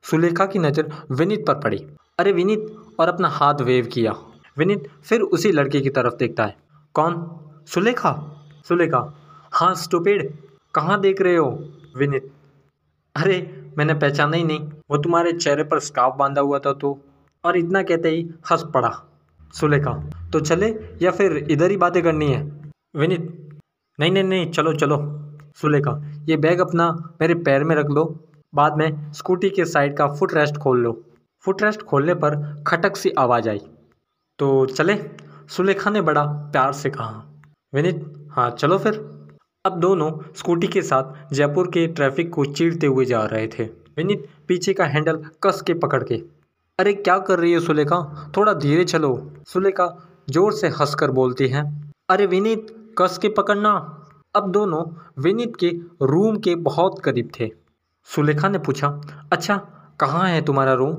सुलेखा 0.05 0.47
की 0.47 0.59
नज़र 0.59 0.93
विनीत 1.11 1.47
पर 1.47 1.55
पड़ी। 1.55 1.79
अरे 2.19 2.33
विनीत, 2.33 2.67
और 3.01 3.09
अपना 3.09 3.29
हाथ 3.29 3.61
वेव 3.61 3.87
किया। 3.87 4.15
विनीत 4.57 4.89
फिर 5.05 5.21
उसी 5.21 5.53
लड़के 5.53 5.81
की 5.81 5.91
तरफ़ 5.91 6.15
देखता 6.15 6.45
है। 6.45 6.57
कौन? 6.95 7.15
सुलेखा 7.67 8.41
सुलेखा। 8.69 9.15
हाँ 9.53 9.75
स्टूपिड 9.75 10.37
कहाँ 10.75 11.01
देख 11.01 11.21
रहे 11.21 11.37
हो? 11.37 11.69
विनित। 11.97 12.33
अरे, 13.17 13.67
मैंने 13.79 13.95
पहचाना 13.95 14.37
ही 14.37 14.45
नहीं। 14.45 14.61
वो 14.91 14.97
तुम्हारे 14.97 15.33
चेहरे 15.33 15.65
पर 15.65 15.79
स्कार्फ 15.79 16.15
बांधा 16.15 16.41
हुआ 16.41 16.59
था 16.59 16.73
तो। 16.73 16.99
और 17.45 17.57
इतना 17.57 17.83
कहते 17.83 18.09
ही 18.09 18.31
हंस 18.53 18.65
पड़ा 18.75 19.03
सुलेखा। 19.53 20.11
तो 20.33 20.41
चले, 20.41 20.97
या 21.03 21.11
फिर 21.11 21.37
इधर 21.37 21.71
ही 21.71 21.77
बातें 21.77 22.03
करनी 22.03 22.27
है? 22.27 22.73
विनित। 22.97 23.51
नहीं 24.01 24.11
नहीं 24.11 24.25
नहीं, 24.25 24.51
चलो 24.51 24.75
चलो। 24.75 25.21
सुलेखा, 25.55 26.13
ये 26.25 26.37
बैग 26.37 26.61
अपना 26.61 27.13
मेरे 27.21 27.35
पैर 27.35 27.65
में 27.65 27.77
रख 27.77 27.87
लो। 27.87 28.21
बाद 28.55 28.77
में 28.77 29.13
स्कूटी 29.13 29.51
के 29.51 29.65
साइड 29.65 29.97
का 29.97 30.09
फुट 30.09 30.35
रेस्ट 30.35 30.57
खोल 30.57 30.81
लो। 30.81 31.03
फुट 31.41 31.63
रेस्ट 31.63 31.83
खोलने 31.83 32.15
पर 32.15 32.65
खटक 32.67 32.97
सी 32.97 33.11
आवाज़ 33.11 33.49
आई। 33.49 33.61
तो 34.39 34.67
चले, 34.67 35.11
सुलेखा 35.49 35.91
ने 35.91 36.01
बड़ा 36.01 36.25
प्यार 36.27 36.73
से 36.73 36.91
कहा। 36.91 37.25
विनीत 37.75 38.03
हाँ 38.31 38.51
चलो 38.51 38.77
फिर। 38.79 38.95
अब 39.65 39.79
दोनों 39.81 40.11
स्कूटी 40.37 40.67
के 40.67 40.83
साथ 40.83 41.33
जयपुर 41.35 41.67
के 41.67 41.87
ट्रैफ़िक 41.87 42.33
को 42.33 42.45
चीरते 42.45 42.87
हुए 42.87 43.05
जा 43.05 43.25
रहे 43.25 43.47
थे। 43.49 43.65
विनीत 43.97 44.27
पीछे 44.49 44.73
का 44.75 44.85
हैंडल 44.85 45.17
कस 45.43 45.63
के 45.63 45.75
पकड़ 45.75 46.03
के, 46.03 46.15
अरे, 46.79 46.93
क्या 46.95 47.19
कर 47.19 47.39
रही 47.39 47.53
है 47.53 47.61
सुलेखा? 47.61 48.31
थोड़ा 48.37 48.53
धीरे 48.55 48.85
चलो। 48.85 49.11
सुलेखा 49.47 49.87
ज़ोर 50.31 50.53
से 50.53 50.69
हंसकर 50.71 51.11
बोलती 51.11 51.49
है, 51.49 51.65
अरे 52.11 52.27
विनीत, 52.27 52.67
कस 52.99 53.19
के 53.19 53.29
पकड़ना? 53.29 53.73
अब 54.35 54.51
दोनों 54.51 54.85
विनीत 55.23 55.57
के 55.57 55.71
रूम 56.03 56.37
के 56.39 56.55
बहुत 56.63 57.01
करीब 57.05 57.31
थे। 57.41 57.51
सुलेखा 58.09 58.49
ने 58.49 58.59
पूछा 58.59 58.89
अच्छा 59.33 59.57
कहाँ 60.01 60.29
है 60.29 60.43
तुम्हारा 60.43 60.73
रूम? 60.75 60.97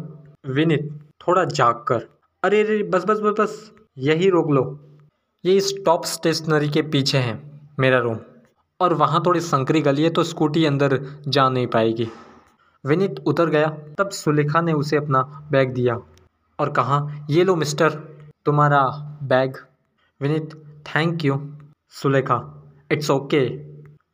विनीत 0.53 0.89
थोड़ा 1.21 1.43
जाग 1.45 1.83
कर, 1.87 2.07
अरे 2.43 2.61
अरे, 2.63 2.81
बस 2.83 3.05
बस 3.05 3.19
बस 3.19 3.39
बस, 3.39 3.71
यही 3.97 4.29
रोक 4.29 4.51
लो। 4.51 4.63
ये 5.45 5.53
इस 5.53 5.73
टॉप 5.85 6.05
स्टेशनरी 6.05 6.69
के 6.69 6.81
पीछे 6.81 7.17
है, 7.17 7.33
मेरा 7.79 7.97
रूम 7.99 8.17
और 8.79 8.93
वहाँ 8.93 9.21
थोड़ी 9.25 9.39
संकरी 9.39 9.81
गली 9.81 10.03
है 10.03 10.09
तो 10.09 10.23
स्कूटी 10.23 10.65
अंदर 10.65 10.97
जा 11.27 11.47
नहीं 11.49 11.67
पाएगी। 11.67 12.07
विनीत 12.85 13.19
उतर 13.25 13.49
गया, 13.49 13.67
तब 13.97 14.09
सुलेखा 14.09 14.61
ने 14.61 14.73
उसे 14.73 14.97
अपना 14.97 15.21
बैग 15.51 15.73
दिया। 15.73 15.97
और 16.59 16.71
कहा, 16.71 17.25
ये 17.29 17.43
लो 17.43 17.55
मिस्टर, 17.55 17.89
तुम्हारा 18.45 18.81
bag. 19.23 19.57
Vineet, 20.21 20.55
thank 20.85 21.25
you. 21.25 21.39
Sulekha, 21.89 22.39
it's 22.91 23.11
okay. 23.11 23.45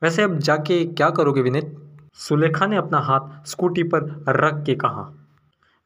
वैसे 0.04 0.24
अब 0.24 0.38
जाके 0.40 0.86
क्या 0.86 1.10
करोगे 1.10 1.42
विनीत? 1.42 1.76
सुलेखा 2.16 2.66
ने 2.66 2.78
अपना 2.78 3.00
हाथ 3.00 3.48
स्कूटी 3.48 3.84
पर 3.84 4.04
रख 4.30 4.64
के 4.66 4.76
कहा। 4.76 5.12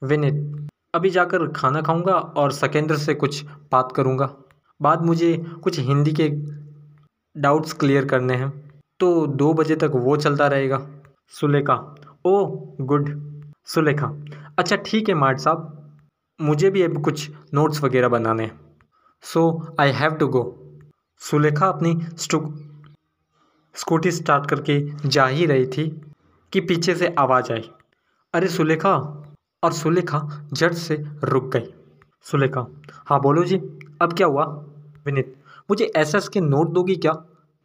विनीत, 0.01 0.67
अभी 0.95 1.09
जाकर 1.09 1.47
खाना 1.51 1.81
खाऊँगा 1.81 2.13
और 2.13 2.51
सकेंद्र 2.51 2.97
से 2.97 3.13
कुछ 3.13 3.43
बात 3.71 3.91
करूँगा। 3.91 4.33
बाद 4.81 5.01
मुझे 5.01 5.45
कुछ 5.63 5.79
हिंदी 5.79 6.13
के 6.19 6.29
डाउट्स 7.41 7.73
क्लियर 7.73 8.05
करने 8.05 8.33
हैं। 8.33 8.71
तो 8.99 9.27
दो 9.27 9.53
बजे 9.53 9.75
तक 9.75 9.91
वो 9.95 10.17
चलता 10.17 10.47
रहेगा। 10.47 10.87
सुलेखा, 11.29 11.95
ओ, 12.25 12.45
गुड। 12.81 13.31
सुलेखा 13.65 14.13
अच्छा 14.59 14.75
ठीक 14.75 15.09
है, 15.09 15.15
मार्ट 15.15 15.39
साहब। 15.39 15.89
मुझे 16.41 16.69
भी 16.69 16.81
अब 16.81 17.03
कुछ 17.03 17.31
नोट्स 17.53 17.83
वगैरह 17.83 18.07
बनाने 18.07 18.43
हैं। 18.43 18.59
So 19.21 19.75
I 19.79 19.91
have 19.91 20.11
to 20.11 20.27
go 20.27 20.71
Sulekha 21.19 21.67
अपनी 21.67 22.05
स्कूटी 23.75 24.11
स्टार्ट 24.11 24.49
करके 24.49 25.07
जा 25.07 25.25
ही 25.25 25.45
रही 25.45 25.65
थी 25.65 26.01
कि 26.53 26.61
पीछे 26.61 26.95
से 26.95 27.15
आवाज़ 27.19 27.53
आई। 27.53 27.71
अरे, 28.33 28.47
सुलेखा। 28.47 29.21
और 29.63 29.73
सुलेखा 29.73 30.49
झट 30.53 30.73
से 30.73 31.05
रुक 31.23 31.45
गई। 31.45 31.73
सुलेखा 32.23 32.67
हाँ 32.91 33.21
बोलो 33.21 33.43
जी। 33.43 33.74
अब 34.01 34.13
क्या 34.13 34.27
हुआ? 34.27 34.45
विनीत, 35.05 35.35
मुझे 35.69 35.91
एस 35.95 36.15
एस 36.15 36.27
के 36.29 36.41
नोट 36.41 36.69
दोगी 36.69 36.95
क्या? 36.95 37.13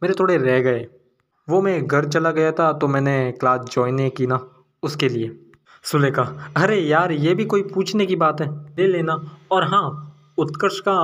मेरे 0.03 0.13
थोड़े 0.19 0.37
रह 0.37 0.59
गए। 0.59 0.87
वो 1.49 1.61
मैं 1.61 1.87
घर 1.87 2.07
चला 2.07 2.31
गया 2.31 2.51
था 2.51 2.71
तो 2.73 2.87
मैंने 2.87 3.31
क्लास 3.31 3.61
ज्वाइन 3.71 3.95
नहीं 3.95 4.11
की 4.11 4.27
ना, 4.27 4.39
उसके 4.83 5.09
लिए। 5.09 5.37
सुलेखा, 5.83 6.23
अरे 6.57 6.79
यार, 6.79 7.11
ये 7.11 7.33
भी 7.35 7.45
कोई 7.45 7.61
पूछने 7.63 8.05
की 8.05 8.15
बात 8.15 8.41
है? 8.41 8.49
ले 8.63 8.87
लेना। 8.87 9.37
और 9.51 9.63
हाँ 9.63 10.17
उत्कर्ष 10.37 10.79
का 10.79 10.97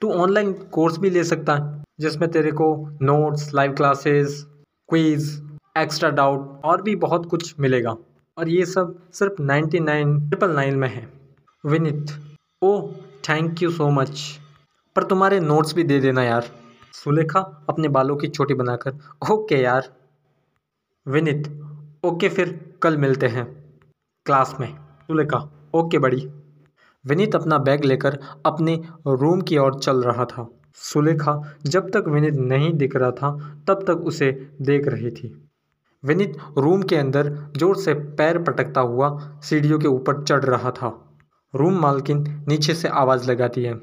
तू 0.00 0.12
ऑनलाइन 0.12 0.52
कोर्स 0.52 0.98
भी 0.98 1.10
ले 1.10 1.24
सकता 1.24 1.54
है, 1.54 1.84
जिसमें 2.00 2.30
तेरे 2.30 2.52
को 2.52 2.98
notes 3.02 3.54
live 3.54 3.72
classes 3.72 4.46
quiz 4.88 5.42
extra 5.78 6.10
doubt 6.10 6.60
और 6.64 6.82
भी 6.82 6.96
बहुत 6.96 7.26
कुछ 7.26 7.54
मिलेगा। 7.60 7.96
और 8.38 8.48
ये 8.48 8.66
सब 8.66 8.98
सिर्फ़ 9.12 9.42
नाइन्टी 9.42 9.80
नाइन 9.80 10.28
ट्रिपल 10.28 10.50
नाइन 10.50 10.76
में 10.76 10.88
है। 10.88 11.08
Vinit, 11.66 12.06
oh 12.62 12.90
thank 13.28 13.62
you 13.62 13.70
so 13.70 13.88
much 13.90 14.20
पर 14.96 15.02
तुम्हारे 15.02 15.38
नोट्स 15.40 15.74
भी 15.74 15.82
दे 15.84 15.98
देना 16.00 16.22
यार। 16.22 16.44
सुलेखा 16.94 17.40
अपने 17.68 17.88
बालों 17.88 18.16
की 18.16 18.28
चोटी 18.28 18.54
बनाकर 18.54 18.98
ओके 19.32 19.54
यार। 19.54 19.88
विनित 21.06 21.48
ओके 22.04 22.28
फिर 22.28 22.76
कल 22.82 22.96
मिलते 22.96 23.26
हैं 23.26 23.44
क्लास 24.26 24.54
में। 24.60 24.68
सुलेखा 25.06 25.38
ओके 25.74 25.98
बड़ी। 25.98 26.28
विनीत 27.04 27.34
अपना 27.34 27.58
बैग 27.58 27.84
लेकर 27.84 28.18
अपने 28.46 28.76
रूम 29.06 29.40
की 29.40 29.58
ओर 29.58 29.78
चल 29.78 30.02
रहा 30.02 30.24
था। 30.24 30.48
सुलेखा 30.74 31.34
जब 31.66 31.90
तक 31.90 32.08
विनीत 32.08 32.34
नहीं 32.34 32.72
दिख 32.72 32.96
रहा 32.96 33.10
था, 33.10 33.30
तब 33.68 33.84
तक 33.86 34.06
उसे 34.06 34.30
देख 34.62 34.88
रही 34.88 35.10
थी। 35.10 35.32
विनीत 36.04 36.36
रूम 36.58 36.82
के 36.82 36.96
अंदर 36.96 37.32
ज़ोर 37.56 37.76
से 37.76 37.94
पैर 37.94 38.42
पटकता 38.42 38.80
हुआ 38.80 39.10
सीढ़ियों 39.42 39.78
के 39.78 39.88
ऊपर 39.88 40.22
चढ़ 40.24 40.44
रहा 40.44 40.70
था। 40.70 41.05
रूम 41.56 41.74
मालकिन 41.74 42.44
नीचे 42.48 42.74
से 42.74 42.88
आवाज़ 42.88 43.30
लगाती 43.30 43.62
है। 43.62 43.74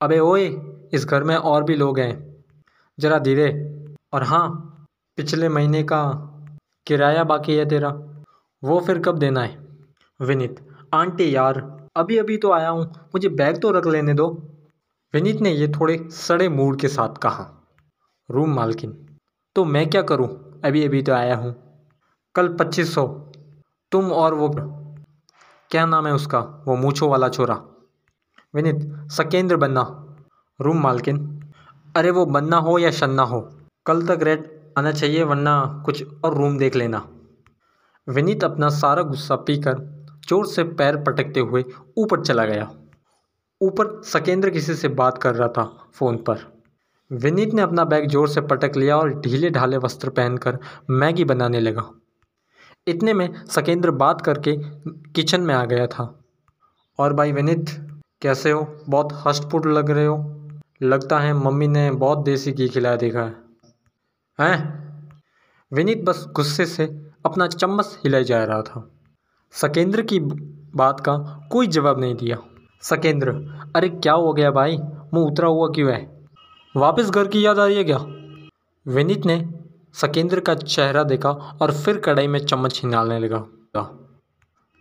अबे 0.00 0.18
ओए, 0.18 0.56
इस 0.92 1.04
घर 1.04 1.24
में 1.24 1.36
और 1.36 1.64
भी 1.64 1.74
लोग 1.74 1.98
हैं। 1.98 2.44
ज़रा 3.00 3.18
धीरे। 3.18 3.48
और 4.12 4.22
हाँ 4.22 4.48
पिछले 5.16 5.48
महीने 5.48 5.82
का 5.82 6.02
किराया 6.86 7.24
बाकी 7.24 7.54
है 7.54 7.68
तेरा। 7.68 7.88
वो 8.64 8.80
फिर 8.80 8.98
कब 8.98 9.18
देना 9.18 9.40
है? 9.40 9.66
विनीत, 10.20 10.68
आंटी 10.94 11.36
यार 11.36 11.88
अभी 11.96 12.18
अभी 12.18 12.36
तो 12.36 12.52
आया 12.52 12.68
हूँ, 12.68 12.86
मुझे 12.86 13.28
बैग 13.28 13.60
तो 13.60 13.70
रख 13.70 13.86
लेने 13.86 14.14
दो। 14.14 14.42
विनीत 15.14 15.40
ने 15.40 15.50
ये 15.50 15.68
थोड़े 15.68 16.08
सड़े 16.10 16.48
मूड 16.48 16.80
के 16.80 16.88
साथ 16.88 17.14
कहा। 17.14 17.68
रूम 18.30 18.50
मालकिन 18.50 19.18
तो 19.56 19.64
मैं 19.64 19.90
क्या 19.90 20.02
करूँ? 20.02 20.60
अभी 20.64 20.84
अभी 20.84 21.02
तो 21.02 21.12
आया 21.12 21.36
हूँ। 21.36 21.54
कल 22.34 22.48
पच्चीस 22.48 22.94
सौ। 22.94 23.06
तुम 23.92 24.12
और 24.12 24.34
वो 24.34 24.48
क्या 25.70 25.86
नाम 25.86 26.06
है 26.06 26.12
उसका? 26.12 26.38
वो 26.38 26.76
मूछों 26.76 27.10
वाला 27.10 27.28
छोरा। 27.28 27.54
विनीत, 28.54 29.08
सकेंद्र 29.10 29.56
बन्ना। 29.56 29.82
रूम 30.60 30.80
मालकिन। 30.80 31.18
अरे 31.96 32.10
वो 32.10 32.26
बन्ना 32.26 32.56
हो 32.56 32.78
या 32.78 32.90
शन्ना 32.90 33.22
हो? 33.22 33.40
कल 33.86 34.06
तक 34.06 34.22
रेट 34.22 34.74
आना 34.78 34.92
चाहिए, 34.92 35.22
वरना 35.22 35.82
कुछ 35.86 36.04
और 36.24 36.34
रूम 36.34 36.58
देख 36.58 36.76
लेना। 36.76 37.08
विनीत 38.08 38.44
अपना 38.44 38.68
सारा 38.68 39.02
गुस्सा 39.02 39.36
पीकर 39.36 39.78
ज़ोर 40.28 40.46
से 40.46 40.64
पैर 40.64 40.96
पटकते 40.96 41.40
हुए 41.40 41.64
ऊपर 41.98 42.20
चला 42.20 42.44
गया। 42.44 42.70
ऊपर 43.60 44.02
सकेंद्र 44.02 44.50
किसी 44.50 44.74
से 44.74 44.88
बात 44.88 45.18
कर 45.18 45.34
रहा 45.34 45.48
था 45.48 45.64
फ़ोन 45.94 46.16
पर। 46.16 46.38
विनीत 47.10 47.54
ने 47.54 47.62
अपना 47.62 47.84
बैग 47.84 48.08
ज़ोर 48.08 48.28
से 48.28 48.40
पटक 48.40 48.76
लिया 48.76 48.96
और 48.96 49.20
ढीले 49.20 49.50
ढाले 49.50 49.76
वस्त्र 49.76 50.10
पहनकर 50.10 50.58
मैगी 50.90 51.24
बनाने 51.24 51.60
लगा। 51.60 51.90
इतने 52.88 53.12
में 53.12 53.46
सकेंद्र 53.46 53.90
बात 53.90 54.20
करके 54.20 54.56
किचन 54.90 55.40
में 55.40 55.54
आ 55.54 55.64
गया 55.64 55.86
था। 55.86 56.20
और 56.98 57.12
भाई 57.12 57.32
विनीत, 57.32 57.64
कैसे 58.22 58.50
हो? 58.50 58.76
बहुत 58.88 59.22
हष्टपुट 59.26 59.66
लग 59.66 59.90
रहे 59.90 60.06
हो। 60.06 60.48
लगता 60.82 61.18
है 61.18 61.32
मम्मी 61.32 61.68
ने 61.68 61.90
बहुत 61.90 62.18
देसी 62.18 62.52
घी 62.52 62.68
खिलाया 62.68 62.96
देखा 62.96 63.20
है। 63.20 63.36
हैं? 64.40 64.86
विनीत 65.72 66.04
बस 66.04 66.26
गुस्से 66.32 66.66
से 66.66 67.10
अपना 67.26 67.46
चम्मच 67.46 67.98
हिलाए 68.04 68.24
जा 68.24 68.44
रहा 68.44 68.62
था। 68.62 68.90
सकेंद्र 69.52 70.02
की 70.02 70.20
बात 70.74 71.00
का 71.00 71.48
कोई 71.52 71.66
जवाब 71.66 72.00
नहीं 72.00 72.14
दिया। 72.14 72.36
सकेंद्र, 72.82 73.28
अरे 73.76 73.88
क्या 73.88 74.12
हो 74.12 74.32
गया 74.32 74.50
भाई? 74.50 74.78
मुँह 75.14 75.26
उतरा 75.26 75.48
हुआ 75.48 75.68
क्यों 75.68 75.92
है? 75.92 76.26
वापस 76.76 77.10
घर 77.10 77.28
की 77.28 77.46
याद 77.46 77.58
आ 77.58 77.66
रही 77.66 77.76
है 77.76 77.84
क्या? 77.84 77.98
विनीत 78.88 79.26
ने 79.26 79.48
सकेंद्र 80.00 80.40
का 80.40 80.54
चेहरा 80.54 81.02
देखा 81.02 81.30
और 81.30 81.72
फिर 81.72 81.98
कढ़ाई 81.98 82.26
में 82.26 82.46
चम्मच 82.46 82.80
हिलाने 82.84 83.18
लगा। 83.18 83.44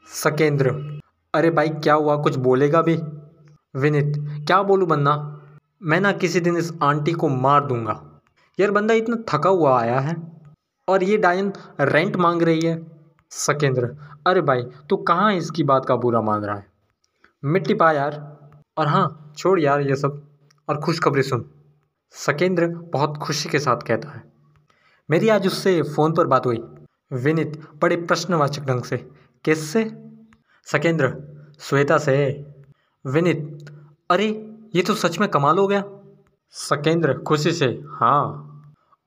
सकेंद्र, 0.08 1.00
अरे 1.34 1.50
भाई 1.50 1.70
क्या 1.70 1.94
हुआ? 1.94 2.18
कुछ 2.18 2.36
बोलेगा 2.36 2.82
भी? 2.82 3.00
विनित, 3.76 4.14
क्या 4.20 4.64
बोलूँ 4.64 4.88
बन्ना? 4.88 5.42
मैं 5.84 6.02
ना 6.02 6.12
किसी 6.12 6.40
दिन 6.40 6.58
इस 6.58 6.74
आंटी 6.84 7.12
को 7.12 7.30
मार 7.30 7.66
दूँगा। 7.66 8.22
यार 8.60 8.72
बंदा 8.72 8.94
इतना 8.94 9.18
थका 9.30 9.50
हुआ 9.50 9.82
आया 9.82 10.00
है। 10.00 10.42
और 10.90 11.04
ये 11.04 11.18
डायन 11.18 11.54
रेंट 11.82 12.16
मांग 12.16 12.42
रही 12.42 12.62
है। 12.62 12.88
सकेंद्र, 13.30 13.96
अरे 14.28 14.42
भाई, 14.42 14.64
तू 14.64 14.98
कहाँ 14.98 15.34
इसकी 15.34 15.64
बात 15.64 15.86
का 15.86 15.96
बुरा 15.96 16.22
मान 16.22 16.42
रहा 16.42 16.56
है? 16.56 16.68
मिट्टी 17.46 17.74
पा 17.74 17.92
यार। 17.92 18.38
और 18.78 18.88
हाँ 18.88 19.34
छोड़ 19.38 19.60
यार 19.60 19.82
ये 19.82 19.96
सब। 19.96 20.22
और 20.70 20.78
खुशखबरी 20.78 21.24
सुन। 21.24 21.46
सकेंद्र 22.12 22.68
बहुत 22.68 23.18
खुशी 23.18 23.50
के 23.50 23.60
साथ 23.60 23.78
कहता 23.78 24.10
है। 24.10 24.35
मेरी 25.12 25.30
आज 25.30 25.48
उससे 25.48 25.82
फ़ोन 25.82 26.14
पर 26.14 26.28
बात 26.28 26.46
हुई। 26.46 26.64
विनित 27.14 27.68
बड़े 27.82 27.96
प्रश्नवाचक 27.96 28.64
ढंग 28.64 28.82
से, 28.82 28.98
किससे? 29.44 30.04
सकेंद्र, 30.64 31.18
श्वेता 31.60 31.98
से। 31.98 32.46
विनित, 33.08 33.66
अरे, 34.12 34.56
ये 34.76 34.82
तो 34.82 34.94
सच 34.94 35.20
में 35.20 35.30
कमाल 35.30 35.58
हो 35.58 35.68
गया। 35.68 35.84
सकेंद्र, 36.52 37.18
खुशी 37.18 37.52
से 37.52 37.82
हाँ। 37.88 38.52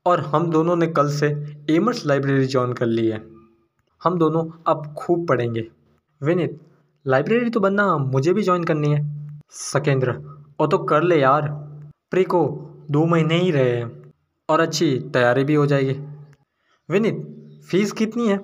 और 0.06 0.20
हम 0.20 0.50
दोनों 0.50 0.76
ने 0.76 0.86
कल 0.86 1.08
से 1.10 1.56
एमर्स 1.70 2.06
लाइब्रेरी 2.06 2.46
ज्वाइन 2.46 2.72
कर 2.72 2.86
ली 2.86 3.08
है। 3.08 3.30
हम 4.04 4.18
दोनों 4.18 4.62
अब 4.66 4.94
खूब 4.94 5.28
पढ़ेंगे। 5.28 5.68
विनित 6.22 6.60
लाइब्रेरी 7.06 7.50
तो 7.50 7.60
बनना 7.60 7.98
मुझे 7.98 8.32
भी 8.32 8.42
ज्वाइन 8.42 8.64
करनी 8.64 8.88
है। 8.88 9.28
सकेंद्र 9.50 10.38
ओ 10.60 10.66
तो 10.66 10.78
कर 10.78 11.02
ले 11.02 11.20
यार। 11.20 11.42
प्री 12.10 12.24
को 12.24 12.70
दो 12.90 13.06
महीने 13.06 13.34
ही 13.34 13.50
रहे 13.50 13.76
हैं। 13.76 14.07
और 14.48 14.60
अच्छी 14.60 14.98
तैयारी 14.98 15.44
भी 15.44 15.54
हो 15.54 15.66
जाएगी। 15.66 16.00
विनित, 16.90 17.26
फ़ीस 17.70 17.92
कितनी 17.92 18.28
है? 18.28 18.40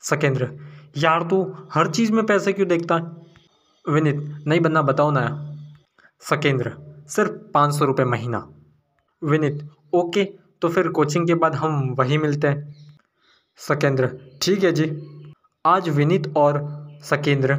सकेंद्र, 0.00 0.58
यार 0.96 1.22
तू 1.22 1.54
हर 1.74 1.90
चीज़ 1.90 2.12
में 2.12 2.26
पैसे 2.26 2.52
क्यों 2.52 2.68
देखता 2.68 2.94
है? 2.94 3.02
विनित, 3.94 4.44
नहीं 4.46 4.60
बनना 4.60 4.82
बताओ 4.82 5.10
ना। 5.10 5.50
सकेंद्र, 6.20 6.72
सिर्फ़ 7.08 7.30
पाँच 7.30 7.74
सौ 7.74 7.84
रुपये 7.84 8.06
महीना। 8.06 8.50
विनित, 9.24 9.68
ओके 9.94 10.24
तो 10.62 10.68
फिर 10.68 10.88
कोचिंग 10.88 11.26
के 11.26 11.34
बाद 11.34 11.54
हम 11.54 11.94
वहीं 11.98 12.18
मिलते 12.18 12.48
हैं। 12.48 12.74
सकेंद्र, 13.56 14.18
ठीक 14.42 14.64
है 14.64 14.72
जी। 14.72 15.02
आज 15.66 15.88
विनीत 15.88 16.36
और 16.36 16.86
सकेंद्र 17.02 17.54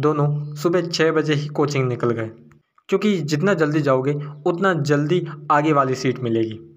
दोनों 0.00 0.54
सुबह 0.54 0.86
छः 0.88 1.12
बजे 1.12 1.34
ही 1.34 1.48
कोचिंग 1.48 1.88
निकल 1.88 2.10
गए। 2.10 2.30
क्योंकि 2.88 3.20
जितना 3.20 3.54
जल्दी 3.54 3.80
जाओगे, 3.80 4.12
उतना 4.46 4.74
जल्दी 4.74 5.26
आगे 5.50 5.72
वाली 5.72 5.94
सीट 5.94 6.18
मिलेगी। 6.18 6.69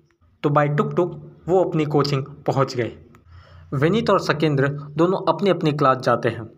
तो 0.43 0.49
बाई 0.49 0.67
टुक 0.69 0.93
टुक 0.95 1.11
वो 1.47 1.63
अपनी 1.63 1.85
कोचिंग 1.85 2.23
पहुँच 2.47 2.75
गए। 2.75 2.91
विनीत 3.73 4.09
और 4.09 4.19
सकेंद्र 4.19 4.67
दोनों 4.97 5.19
अपनी 5.27 5.49
अपनी 5.49 5.71
क्लास 5.71 5.97
जाते 5.97 6.29
हैं। 6.29 6.49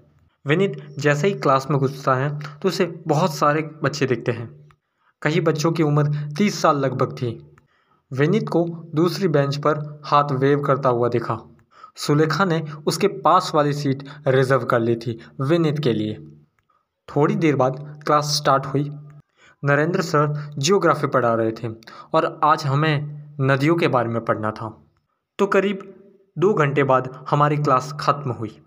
विनीत 0.46 0.78
जैसे 1.00 1.28
ही 1.28 1.34
क्लास 1.34 1.68
में 1.72 1.80
घुसता 1.80 2.16
है 2.16 2.30
तो 2.60 2.70
उसे 2.70 2.86
बहुत 3.08 3.36
सारे 3.36 3.62
बच्चे 3.84 4.06
दिखते 4.06 4.32
हैं। 4.32 4.50
कई 5.22 5.40
बच्चों 5.42 5.72
की 5.72 5.84
उम्र 5.84 6.30
तीस 6.38 6.62
साल 6.62 6.80
लगभग 6.80 7.14
थी। 7.14 7.30
विनीत 8.12 8.50
को 8.50 8.64
दूसरी 8.96 9.28
बेंच 9.28 9.58
पर 9.58 9.80
हाथ 10.06 10.32
वेव 10.34 10.62
करता 10.62 10.90
हुआ 10.90 11.10
दिखा। 11.10 11.38
सुलेखा 11.98 12.46
ने 12.46 12.62
उसके 12.88 13.08
पास 13.08 13.52
वाली 13.56 13.74
सीट 13.74 14.04
रिज़र्व 14.28 14.66
कर 14.66 14.80
ली 14.80 14.96
थी 14.96 15.20
विनीत 15.42 15.80
के 15.80 15.94
लिए। 15.94 16.14
थोड़ी 17.10 17.36
देर 17.36 17.56
बाद 17.56 17.78
क्लास 18.06 18.36
स्टार्ट 18.36 18.66
हुई। 18.66 18.90
नरेंद्र 19.64 20.02
सर 20.02 20.34
जियोग्राफी 20.58 21.08
पढ़ा 21.08 21.34
रहे 21.34 21.52
थे 21.54 21.70
और 22.14 22.40
आज 22.44 22.66
हमें 22.66 23.25
नदियों 23.36 23.76
के 23.76 23.88
बारे 23.88 24.10
में 24.10 24.24
पढ़ना 24.26 24.52
था। 24.52 24.70
तो 25.40 25.46
करीब 25.48 25.80
दो 26.38 26.54
घंटे 26.54 26.84
बाद 26.84 27.10
हमारी 27.30 27.58
क्लास 27.58 27.92
ख़त्म 28.00 28.32
हुई 28.32 28.58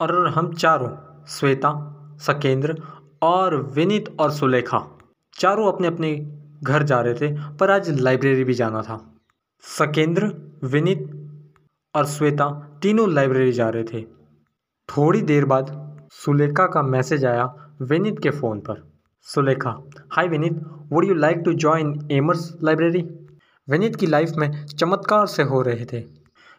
और 0.00 0.26
हम 0.28 0.52
चारों, 0.54 0.90
श्वेता, 1.28 1.70
सकेंद्र 2.20 2.76
और 3.22 3.56
विनीत 3.74 4.14
और 4.20 4.30
सुलेखा, 4.30 4.80
चारों 5.36 5.72
अपने 5.72 5.88
अपने 5.88 6.14
घर 6.62 6.82
जा 6.82 7.00
रहे 7.00 7.14
थे, 7.14 7.56
पर 7.56 7.70
आज 7.70 7.90
लाइब्रेरी 8.00 8.44
भी 8.44 8.54
जाना 8.54 8.82
था। 8.82 8.98
सकेंद्र, 9.64 10.32
विनीत 10.64 11.10
और 11.94 12.06
श्वेता 12.06 12.50
तीनों 12.82 13.10
लाइब्रेरी 13.12 13.52
जा 13.52 13.68
रहे 13.68 13.84
थे। 13.84 14.02
थोड़ी 14.88 15.22
देर 15.22 15.44
बाद 15.44 15.72
सुलेखा 16.12 16.66
का 16.66 16.82
मैसेज 16.84 17.24
आया 17.24 17.44
विनीत 17.82 18.18
के 18.22 18.30
फ़ोन 18.30 18.60
पर। 18.60 18.82
Sulekha, 19.26 19.76
hi 20.12 20.28
Vineet 20.28 20.60
would 20.92 21.04
you 21.04 21.14
like 21.14 21.42
to 21.44 21.52
join 21.54 22.08
एमर्स 22.12 22.52
library 22.62 23.02
Vineet 23.68 23.96
की 23.96 24.06
लाइफ 24.06 24.30
में 24.30 24.66
चमत्कार 24.66 25.26
से 25.26 25.42
हो 25.42 25.62
रहे 25.62 25.84
थे। 25.84 26.04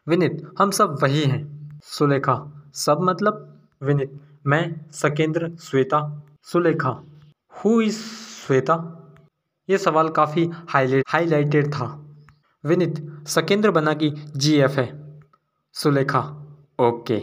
विनीत, 0.08 0.50
हम 0.60 0.72
सब 0.72 0.98
वही 1.04 1.22
हैं। 1.22 1.70
सुलेखा, 1.84 2.64
सब 2.74 2.98
मतलब? 3.02 3.60
विनीत, 3.84 4.20
मैं 4.48 4.92
Sakendra 4.92 5.56
Shweta. 5.62 6.24
Sulekha 6.44 7.04
who 7.54 7.82
is 7.82 8.00
Shweta? 8.48 8.76
ये 9.70 9.78
सवाल 9.78 10.10
काफ़ी 10.10 10.50
हाईलाइट 10.70 11.04
हाईलाइटेड 11.08 11.74
था। 11.74 12.06
विनीत, 12.66 13.28
सकेंद्र 13.28 13.72
बना 13.72 13.94
की 13.94 14.10
जी 14.36 14.56
एफ़ 14.58 14.80
है। 14.80 15.20
सुलेखा 15.74 16.20
ओके 16.80 17.22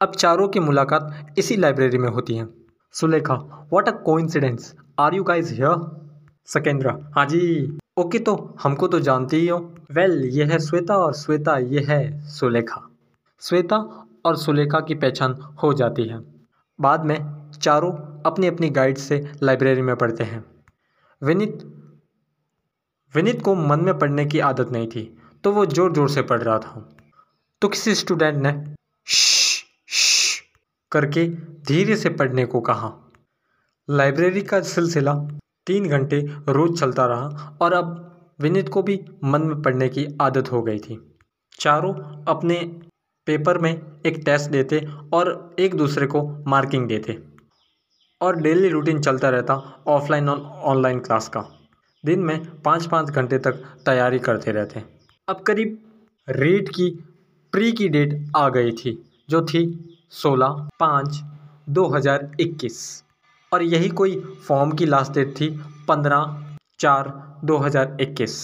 अब 0.00 0.12
चारों 0.12 0.48
की 0.48 0.60
मुलाकात 0.60 1.34
इसी 1.38 1.56
लाइब्रेरी 1.56 1.98
में 1.98 2.08
होती 2.08 2.34
है। 2.34 2.48
Sulekha 2.92 3.34
what 3.72 3.88
a 3.88 4.02
coincidence 4.02 4.74
are 4.98 5.14
you 5.14 5.24
guys 5.24 5.52
here 5.52 5.76
Sakendra 6.46 6.90
हाँ 6.90 7.26
जी। 7.26 7.78
ओके 7.98 8.18
तो 8.18 8.34
हमको 8.62 8.88
तो 8.88 8.98
जानते 9.00 9.36
ही 9.36 9.46
हो। 9.48 9.58
वेल, 9.92 10.24
ये 10.26 10.44
है 10.44 10.58
श्वेता 10.58 10.96
और 10.96 11.14
श्वेता, 11.14 11.56
ये 11.58 11.80
है 11.80 12.28
सुलेखा। 12.28 12.80
श्वेता 13.42 13.76
और 14.26 14.36
सुलेखा 14.36 14.80
की 14.80 14.94
पहचान 14.96 15.32
हो 15.62 15.72
जाती 15.74 16.04
है। 16.08 16.18
बाद 16.78 17.04
में 17.04 17.18
चारों 17.52 17.90
अपनी 18.26 18.46
अपनी 18.46 18.68
गाइड 18.70 18.98
से 18.98 19.24
लाइब्रेरी 19.42 19.82
में 19.82 19.94
पढ़ते 19.96 20.24
हैं। 20.24 20.44
विनीत 21.22 21.62
विनीत 23.14 23.42
को 23.42 23.54
मन 23.54 23.80
में 23.80 23.98
पढ़ने 23.98 24.24
की 24.26 24.40
आदत 24.42 24.70
नहीं 24.72 24.86
थी 24.88 25.02
तो 25.44 25.52
वो 25.52 25.64
ज़ोर 25.66 25.92
ज़ोर 25.92 26.08
से 26.10 26.22
पढ़ 26.22 26.42
रहा 26.42 26.58
था। 26.58 26.88
तो 27.62 27.68
किसी 27.68 27.94
स्टूडेंट 27.94 28.42
ने 28.42 28.52
श 29.06 30.42
करके 30.92 31.26
धीरे 31.68 31.96
से 31.96 32.10
पढ़ने 32.10 32.44
को 32.46 32.60
कहा। 32.60 32.92
लाइब्रेरी 33.88 34.42
का 34.42 34.60
सिलसिला 34.62 35.12
तीन 35.68 35.88
घंटे 35.88 36.20
रोज 36.50 36.78
चलता 36.80 37.06
रहा 37.06 37.56
और 37.62 37.72
अब 37.72 37.94
विनीत 38.40 38.68
को 38.68 38.82
भी 38.82 39.00
मन 39.24 39.42
में 39.42 39.60
पढ़ने 39.62 39.88
की 39.88 40.06
आदत 40.20 40.52
हो 40.52 40.62
गई 40.62 40.78
थी। 40.78 40.98
चारों 41.58 41.92
अपने 42.28 42.56
पेपर 43.26 43.58
में 43.58 43.70
एक 44.06 44.22
टेस्ट 44.24 44.50
देते 44.50 44.80
और 45.12 45.56
एक 45.58 45.74
दूसरे 45.74 46.06
को 46.06 46.22
मार्किंग 46.46 46.86
देते 46.88 47.18
और 48.20 48.36
डेली 48.36 48.68
रूटीन 48.68 49.00
चलता 49.00 49.28
रहता 49.30 49.54
ऑफलाइन 49.88 50.28
और 50.28 50.40
ऑनलाइन 50.66 51.00
क्लास 51.00 51.28
का। 51.28 51.44
दिन 52.04 52.20
में 52.20 52.38
पाँच 52.62 52.86
पाँच 52.86 53.10
घंटे 53.10 53.38
तक 53.38 53.62
तैयारी 53.86 54.18
करते 54.20 54.52
रहते। 54.52 54.82
अब 55.28 55.40
करीब 55.40 55.78
रीट 56.28 56.68
की 56.68 56.88
प्री 57.52 57.72
की 57.72 57.88
डेट 57.88 58.32
आ 58.36 58.48
गई 58.48 58.72
थी, 58.72 58.92
जो 59.28 59.44
थी 59.44 59.62
सोलह 60.12 60.68
पाँच 60.80 61.20
दो 61.68 61.86
हज़ार 61.88 62.30
इक्कीस। 62.40 63.04
और 63.52 63.62
यही 63.62 63.88
कोई 63.90 64.16
फॉर्म 64.48 64.72
की 64.72 64.86
लास्ट 64.86 65.12
डेट 65.12 65.34
थी 65.40 65.48
पंद्रह 65.88 66.36
चार 66.80 67.12
दो 67.44 67.56
हज़ार 67.58 67.96
इक्कीस। 68.00 68.36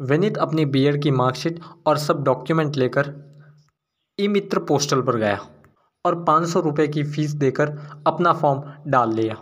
विनीत 0.00 0.36
अपनी 0.38 0.64
बीएड 0.66 1.02
की 1.02 1.10
मार्कशीट 1.12 1.60
और 1.86 1.98
सब 1.98 2.22
डॉक्यूमेंट 2.24 2.76
लेकर 2.76 3.12
ई 4.18 4.28
मित्र 4.28 4.58
पोस्टल 4.64 5.02
पर 5.02 5.16
गया 5.16 5.38
और 6.04 6.14
पाँच 6.24 6.48
सौ 6.48 6.60
रुपये 6.60 6.86
की 6.88 7.02
फ़ीस 7.04 7.32
देकर 7.34 7.76
अपना 8.06 8.32
फॉर्म 8.32 8.62
डाल 8.90 9.12
लिया। 9.14 9.36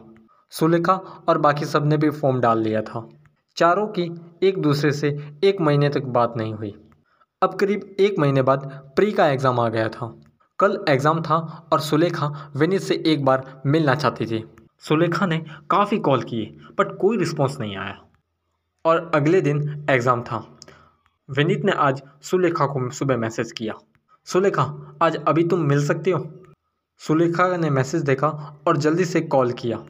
सुलेखा 0.52 0.94
और 1.28 1.38
बाकी 1.38 1.64
सबने 1.64 1.96
भी 1.96 2.10
फॉर्म 2.10 2.40
डाल 2.40 2.58
लिया 2.58 2.82
था। 2.82 3.08
चारों 3.56 3.86
की 3.88 4.10
एक 4.42 4.60
दूसरे 4.62 4.92
से 4.92 5.08
एक 5.44 5.60
महीने 5.60 5.88
तक 5.88 6.04
बात 6.16 6.36
नहीं 6.36 6.54
हुई। 6.54 6.74
अब 7.42 7.54
करीब 7.54 7.96
एक 8.00 8.18
महीने 8.18 8.42
बाद 8.42 8.66
प्री 8.96 9.12
का 9.12 9.26
एग्ज़ाम 9.28 9.60
आ 9.60 9.68
गया 9.68 9.88
था। 9.88 10.12
कल 10.58 10.78
एग्ज़ाम 10.88 11.20
था 11.22 11.36
और 11.72 11.80
सुलेखा 11.80 12.26
विनीत 12.56 12.82
से 12.82 13.02
एक 13.06 13.24
बार 13.24 13.44
मिलना 13.66 13.94
चाहती 13.94 14.26
थी। 14.26 14.44
सुलेखा 14.78 15.26
ने 15.26 15.44
काफ़ी 15.70 15.98
कॉल 15.98 16.22
किए, 16.22 16.44
बट 16.78 16.98
कोई 16.98 17.16
रिस्पॉन्स 17.16 17.60
नहीं 17.60 17.76
आया। 17.76 17.98
और 18.84 19.10
अगले 19.14 19.40
दिन 19.40 19.86
एग्ज़ाम 19.90 20.22
था। 20.22 20.58
विनीत 21.30 21.64
ने 21.64 21.72
आज 21.72 22.02
सुलेखा 22.22 22.66
को 22.66 22.90
सुबह 22.90 23.16
मैसेज 23.16 23.52
किया। 23.52 23.74
सुलेखा, 24.24 24.96
आज 25.02 25.16
अभी 25.16 25.44
तुम 25.44 25.60
मिल 25.60 25.86
सकती 25.86 26.10
हो? 26.10 26.30
सुलेखा 26.98 27.56
ने 27.56 27.70
मैसेज 27.70 28.02
देखा 28.02 28.28
और 28.68 28.76
जल्दी 28.76 29.04
से 29.04 29.20
कॉल 29.20 29.52
किया। 29.52 29.84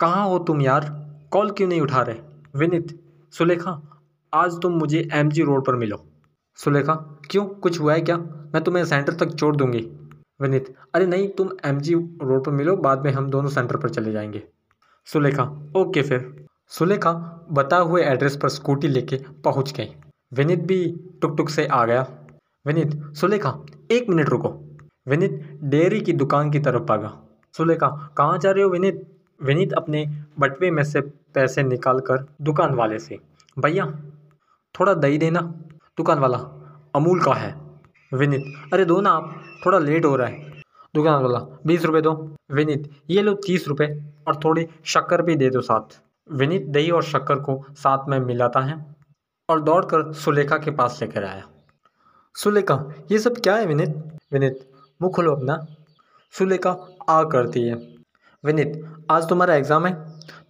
कहाँ 0.00 0.26
हो 0.28 0.38
तुम 0.38 0.60
यार? 0.60 0.84
कॉल 1.30 1.50
क्यों 1.50 1.68
नहीं 1.68 1.80
उठा 1.80 2.02
रहे? 2.02 2.16
विनीत, 2.56 3.00
सुलेखा, 3.32 4.02
आज 4.34 4.52
तुम 4.62 4.72
मुझे 4.72 5.08
एमजी 5.12 5.42
रोड 5.42 5.64
पर 5.64 5.74
मिलो। 5.74 6.06
सुलेखा, 6.56 6.94
क्यों? 7.30 7.44
कुछ 7.46 7.80
हुआ 7.80 7.94
है 7.94 8.00
क्या? 8.00 8.16
मैं 8.18 8.64
तुम्हें 8.64 8.84
सेंटर 8.84 9.12
तक 9.12 9.34
छोड़ 9.38 9.56
दूँगी। 9.56 9.99
विनीत, 10.40 10.74
अरे 10.94 11.06
नहीं, 11.06 11.28
तुम 11.28 11.50
एमजी 11.64 11.94
रोड 11.94 12.44
पर 12.44 12.52
मिलो, 12.52 12.76
बाद 12.76 13.04
में 13.04 13.12
हम 13.12 13.30
दोनों 13.30 13.48
सेंटर 13.48 13.76
पर 13.76 13.88
चले 13.88 14.12
जाएँगे। 14.12 14.42
सुलेखा 15.06 15.42
ओके 15.76 16.02
फिर। 16.02 16.46
सुलेखा 16.68 17.12
बताए 17.52 17.80
हुए 17.80 18.02
एड्रेस 18.02 18.36
पर 18.36 18.48
स्कूटी 18.48 18.88
लेके 18.88 19.16
पहुँच 19.44 19.72
गई। 19.72 19.94
विनीत 20.32 20.60
भी 20.60 20.96
टुक 21.22 21.36
टुक 21.36 21.48
से 21.48 21.66
आ 21.66 21.84
गया। 21.84 22.06
विनीत, 22.66 23.14
सुलेखा, 23.14 23.58
एक 23.90 24.08
मिनट 24.08 24.28
रुको। 24.28 24.76
विनीत 25.08 25.60
डेयरी 25.62 26.00
की 26.00 26.12
दुकान 26.12 26.50
की 26.50 26.60
तरफ़ 26.60 26.82
भागा। 26.82 27.22
सुलेखा, 27.56 28.14
कहाँ 28.16 28.38
जा 28.38 28.50
रहे 28.50 28.62
हो 28.64 28.70
विनीत? 28.70 29.18
विनीत 29.42 29.72
अपने 29.72 30.24
बटवे 30.38 30.70
में 30.70 30.84
से 30.84 31.00
पैसे 31.00 31.62
निकाल 31.62 32.00
कर 32.00 32.26
दुकान 32.42 32.74
वाले 32.74 32.98
से, 32.98 33.18
भैया, 33.58 33.94
थोड़ा 34.80 34.94
दही 34.94 35.18
देना, 35.18 35.40
दुकान 35.96 36.18
वाला 36.18 36.38
अमूल 36.94 37.20
का 37.20 37.32
है। 37.32 37.60
विनीत, 38.14 38.44
अरे 38.72 38.84
दो 38.84 39.00
ना 39.00 39.10
आप 39.10 39.42
थोड़ा 39.62 39.78
लेट 39.78 40.04
हो 40.04 40.14
रहा 40.16 40.28
है। 40.28 40.62
दुकान 40.94 41.22
वाला, 41.22 41.38
बीस 41.66 41.84
रुपये 41.84 42.00
दो। 42.02 42.12
विनीत, 42.52 42.90
ये 43.10 43.22
लो 43.22 43.34
तीस 43.46 43.66
रुपये 43.68 43.88
और 44.28 44.36
थोड़ी 44.36 44.66
शक्कर 44.84 45.22
भी 45.22 45.36
दे 45.36 45.50
दो 45.50 45.60
साथ। 45.62 46.00
विनीत 46.28 46.66
दही 46.68 46.90
और 46.90 47.02
शक्कर 47.04 47.38
को 47.40 47.62
साथ 47.74 48.08
में 48.08 48.18
मिलाता 48.20 48.60
है 48.60 48.74
और 49.48 49.60
दौड़कर 49.60 50.12
सुलेखा 50.14 50.58
के 50.58 50.70
पास 50.72 50.98
लेकर 51.02 51.24
आया। 51.24 51.44
सुलेखा, 52.36 52.84
ये 53.12 53.18
सब 53.18 53.36
क्या 53.36 53.54
है 53.56 53.66
विनीत? 53.66 53.94
विनीत, 54.32 54.58
मुँह 55.00 55.12
खोलो 55.12 55.34
अपना। 55.36 55.58
सुलेखा, 56.34 56.70
आ 57.08 57.22
करती 57.24 57.62
है। 57.62 57.74
विनीत, 58.44 58.82
आज 59.10 59.28
तुम्हारा 59.28 59.54
एग्ज़ाम 59.54 59.86
है 59.86 59.94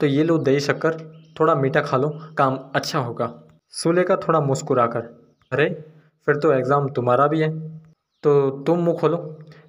तो 0.01 0.07
ये 0.07 0.25
लो 0.25 0.37
दही, 0.39 0.61
शक्कर, 0.61 0.97
थोड़ा 1.41 1.55
मीठा 1.55 1.81
खा 1.83 1.97
लो, 1.97 2.09
काम 2.39 2.57
अच्छा 2.75 2.99
होगा। 2.99 3.33
सुलेखा 3.75 4.17
थोड़ा 4.19 4.41
मुस्कुरा 4.41 4.87
कर 4.87 5.01
अरे, 5.53 5.69
फिर 6.27 6.37
तो 6.37 6.53
एग्ज़ाम 6.53 6.89
तुम्हारा 6.91 7.27
भी 7.27 7.41
है। 7.41 7.49
तो 8.23 8.51
तुम 8.67 8.79
मुँह 8.79 8.99
खोलो। 8.99 9.17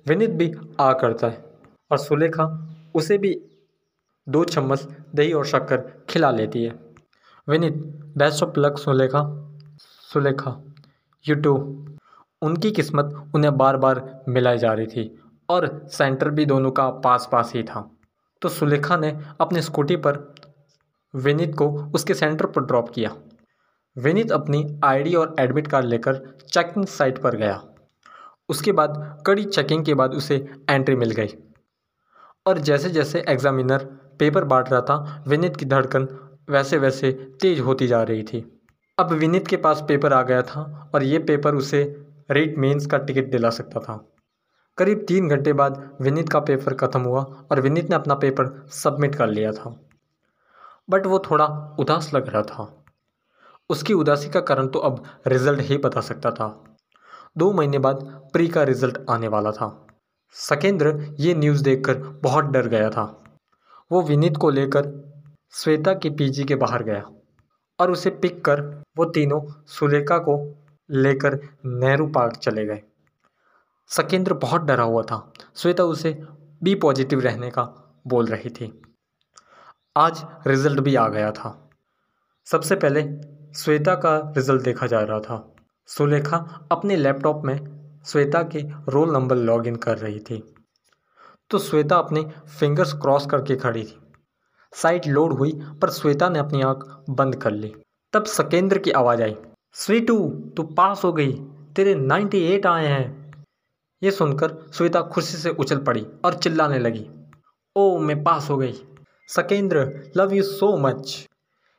विनीत 0.08 0.30
भी 0.30 0.52
आ 0.80 0.92
करता 0.94 1.28
है 1.28 1.44
और 1.92 1.98
सुलेखा 1.98 2.46
उसे 2.96 3.18
भी 3.18 3.40
दो 4.28 4.44
चम्मच 4.44 4.88
दही 5.16 5.34
और 5.34 5.46
शक्कर 5.46 6.06
खिला 6.10 6.32
लेती 6.32 6.64
है। 6.64 6.74
Vineet 7.48 7.74
best 8.18 8.44
of 8.44 8.60
luck 8.60 8.78
Sulekha. 8.78 9.24
Sulekha 10.14 10.56
you 11.26 11.36
too 11.36 11.56
उनकी 12.42 12.72
किस्मत 12.72 13.32
उन्हें 13.36 13.58
बार 13.58 13.78
बार 13.78 14.24
मिलाई 14.30 14.58
जा 14.58 14.74
रही 14.74 14.88
थी 14.88 15.20
और 15.50 15.88
सेंटर 15.92 16.30
भी 16.30 16.46
दोनों 16.46 16.72
का 16.72 16.90
पास 16.90 17.30
पास 17.32 17.52
ही 17.56 17.64
था। 17.64 17.90
तो 18.42 18.50
सुलेखा 18.50 18.98
ने 18.98 19.18
अपनी 19.42 19.62
स्कूटी 19.62 19.96
पर 19.96 20.18
विनीत 21.14 21.56
को 21.56 21.70
उसके 21.96 22.14
सेंटर 22.14 22.46
पर 22.46 22.62
ड्रॉप 22.62 22.90
किया। 22.90 23.16
विनीत 23.98 24.32
अपनी 24.32 24.80
आईडी 24.84 25.16
और 25.16 25.36
एडमिट 25.40 25.68
कार्ड 25.68 25.86
लेकर 25.86 26.16
चेकिंग 26.50 26.86
साइट 26.86 27.22
पर 27.22 27.36
गया। 27.36 27.62
उसके 28.52 28.72
बाद 28.72 29.24
कड़ी 29.28 29.44
चेकिंग 29.44 29.86
के 29.86 29.94
बाद 29.94 30.14
उसे 30.14 30.36
एंट्री 30.70 30.96
मिल 30.96 31.12
गई। 31.12 31.36
और 32.46 32.60
जैसे 32.60 32.90
जैसे 32.90 33.24
एग्जामिनर 33.28 33.84
पेपर 34.20 34.44
बांट 34.44 34.70
रहा 34.70 34.82
था, 34.82 35.24
विनीत 35.28 35.58
की 35.58 35.66
धड़कन 35.66 36.08
वैसे 36.50 36.78
वैसे 36.78 37.12
तेज 37.42 37.60
होती 37.60 37.88
जा 37.88 38.02
रही 38.04 38.24
थी। 38.24 38.40
अब 38.98 39.12
विनीत 39.12 39.48
के 39.48 39.58
पास 39.58 39.84
पेपर 39.88 40.14
आ 40.14 40.22
गया 40.22 40.42
था 40.42 40.92
और 40.96 41.04
ये 41.04 41.20
पेपर 41.20 41.56
उसे 41.56 41.84
रेट 42.32 42.58
मेंस 42.58 42.86
का 42.86 42.98
टिकट 42.98 43.32
दिला 43.32 43.50
सकता 43.50 43.80
था। 43.80 43.96
करीब 44.78 45.06
तीन 45.08 45.30
घंटे 45.30 45.54
बाद 45.54 45.98
विनीत 46.02 46.30
का 46.30 46.40
पेपर 46.40 46.74
ख़त्म 46.74 47.02
हुआ 47.02 47.24
और 47.52 47.62
विनीत 47.62 47.90
ने 47.90 47.96
अपना 47.96 48.16
पेपर 48.16 48.68
सबमिट 48.72 49.16
कर 49.16 49.28
लिया 49.28 49.52
था। 49.52 49.76
बट 50.90 51.06
वो 51.06 51.20
थोड़ा 51.20 51.46
उदास 51.80 52.14
लग 52.14 52.30
रहा 52.30 52.42
था। 52.42 52.84
उसकी 53.70 53.94
उदासी 53.94 54.30
का 54.30 54.40
कारण 54.42 54.68
तो 54.68 54.80
अब 54.80 55.04
रिज़ल्ट 55.28 55.62
ही 55.62 55.78
बता 55.78 56.02
सकता 56.02 56.32
था। 56.32 56.71
दो 57.38 57.52
महीने 57.52 57.80
बाद 57.80 58.30
प्री 58.34 58.48
का 58.48 58.64
रिज़ल्ट 58.64 58.98
आने 59.10 59.28
वाला 59.28 59.52
था। 59.52 59.88
सकेंद्र 60.34 61.16
ये 61.20 61.34
न्यूज़ 61.34 61.64
देखकर 61.64 61.98
बहुत 61.98 62.46
डर 62.46 62.68
गया 62.68 62.90
था। 62.90 63.24
वो 63.92 64.02
विनीत 64.02 64.38
को 64.38 64.50
लेकर 64.50 65.12
श्वेता 65.52 65.94
के 65.94 66.10
पीजी 66.10 66.44
के 66.44 66.56
बाहर 66.56 66.84
गया 66.84 67.10
और 67.80 67.92
उसे 67.92 68.10
पिक 68.10 68.46
कर 68.46 68.62
वो 68.98 69.06
तीनों 69.06 69.64
सुलेखा 69.66 70.18
को 70.18 70.56
लेकर 70.90 71.40
नेहरू 71.66 72.08
पार्क 72.08 72.34
चले 72.34 72.66
गए। 72.66 72.82
सकेंद्र 73.88 74.34
बहुत 74.34 74.62
डरा 74.62 74.84
हुआ 74.84 75.02
था। 75.02 75.34
श्वेता 75.56 75.84
उसे 75.84 76.24
बी 76.64 76.76
पॉजिटिव 76.76 77.20
रहने 77.20 77.50
का 77.50 77.64
बोल 78.08 78.26
रही 78.26 78.50
थी। 78.50 78.82
आज 79.98 80.26
रिज़ल्ट 80.48 80.80
भी 80.80 80.96
आ 80.96 81.08
गया 81.08 81.32
था। 81.32 81.70
सबसे 82.46 82.76
पहले 82.76 83.02
श्वेता 83.54 83.96
का 83.96 84.34
रिज़ल्ट 84.38 84.62
देखा 84.62 84.88
जा 84.88 85.00
रहा 85.00 85.20
था। 85.20 85.56
सुलेखा 85.86 86.68
अपने 86.72 86.96
लैपटॉप 86.96 87.42
में 87.46 87.82
श्वेता 88.06 88.44
के 88.44 88.60
रोल 88.90 89.14
नंबर 89.14 89.36
लॉगिन 89.36 89.76
कर 89.76 89.98
रही 89.98 90.20
थी। 90.20 90.56
तो 91.50 91.60
श्वेता 91.60 91.96
अपने 91.96 92.22
फिंगर्स 92.60 92.94
क्रॉस 92.94 93.26
करके 93.26 93.56
खड़ी 93.56 93.84
थी। 93.84 94.00
साइट 94.74 95.08
लोड 95.08 95.34
हुई, 95.34 95.52
पर 95.82 95.90
श्वेता 95.90 96.30
ने 96.30 96.40
अपनी 96.40 96.62
आँख 96.62 97.04
बंद 97.10 97.36
कर 97.36 97.52
ली। 97.52 97.76
तब 98.14 98.26
सकेंद्र 98.26 98.78
की 98.78 98.92
आवाज़ 98.92 99.22
आई, 99.22 99.36
स्वीटू, 99.74 100.30
तू 100.58 100.64
पास 100.64 101.04
हो 101.04 101.14
गई, 101.14 101.32
तेरे 101.76 101.96
नाइन्टी 101.96 102.38
एट 102.38 102.66
आए 102.66 102.88
हैं। 102.88 103.32
ये 104.04 104.12
सुनकर 104.12 104.58
श्वेता 104.74 105.02
खुशी 105.02 105.38
से 105.38 105.50
उछल 105.50 105.78
पड़ी 105.78 106.08
और 106.26 106.34
चिल्लाने 106.34 106.80
लगी, 106.80 107.10
ओ, 107.76 108.00
मैं 108.00 108.24
पास 108.24 108.50
हो 108.50 108.58
गई। 108.58 108.74
Sakendra 109.28 110.12
love 110.18 110.34
you 110.34 110.44
so 110.44 110.78
much 110.78 111.30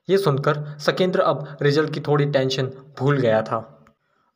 ये 0.09 0.19
सुनकर 0.19 0.79
सकेंद्र 0.79 1.21
अब 1.21 1.57
रिज़ल्ट 1.62 1.95
की 1.95 2.01
थोड़ी 2.01 2.27
टेंशन 2.27 2.67
भूल 2.99 3.19
गया 3.19 3.43
था। 3.43 3.82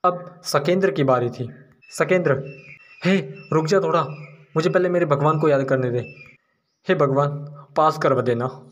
अब 0.07 0.41
सकेंद्र 0.45 0.91
की 0.91 1.05
बारी 1.05 1.31
थी। 1.31 1.51
सकेंद्र, 1.91 2.53
हे, 3.05 3.19
रुक 3.53 3.67
जा 3.67 3.81
थोड़ा। 3.81 4.05
मुझे 4.57 4.71
पहले 4.71 4.89
मेरे 4.89 5.07
भगवान 5.07 5.39
को 5.39 5.49
याद 5.49 5.65
करने 5.65 5.91
दे। 5.91 5.99
हे 6.89 6.95
भगवान, 6.95 7.31
पास 7.77 7.99
करवा 7.99 8.23
देना। 8.23 8.71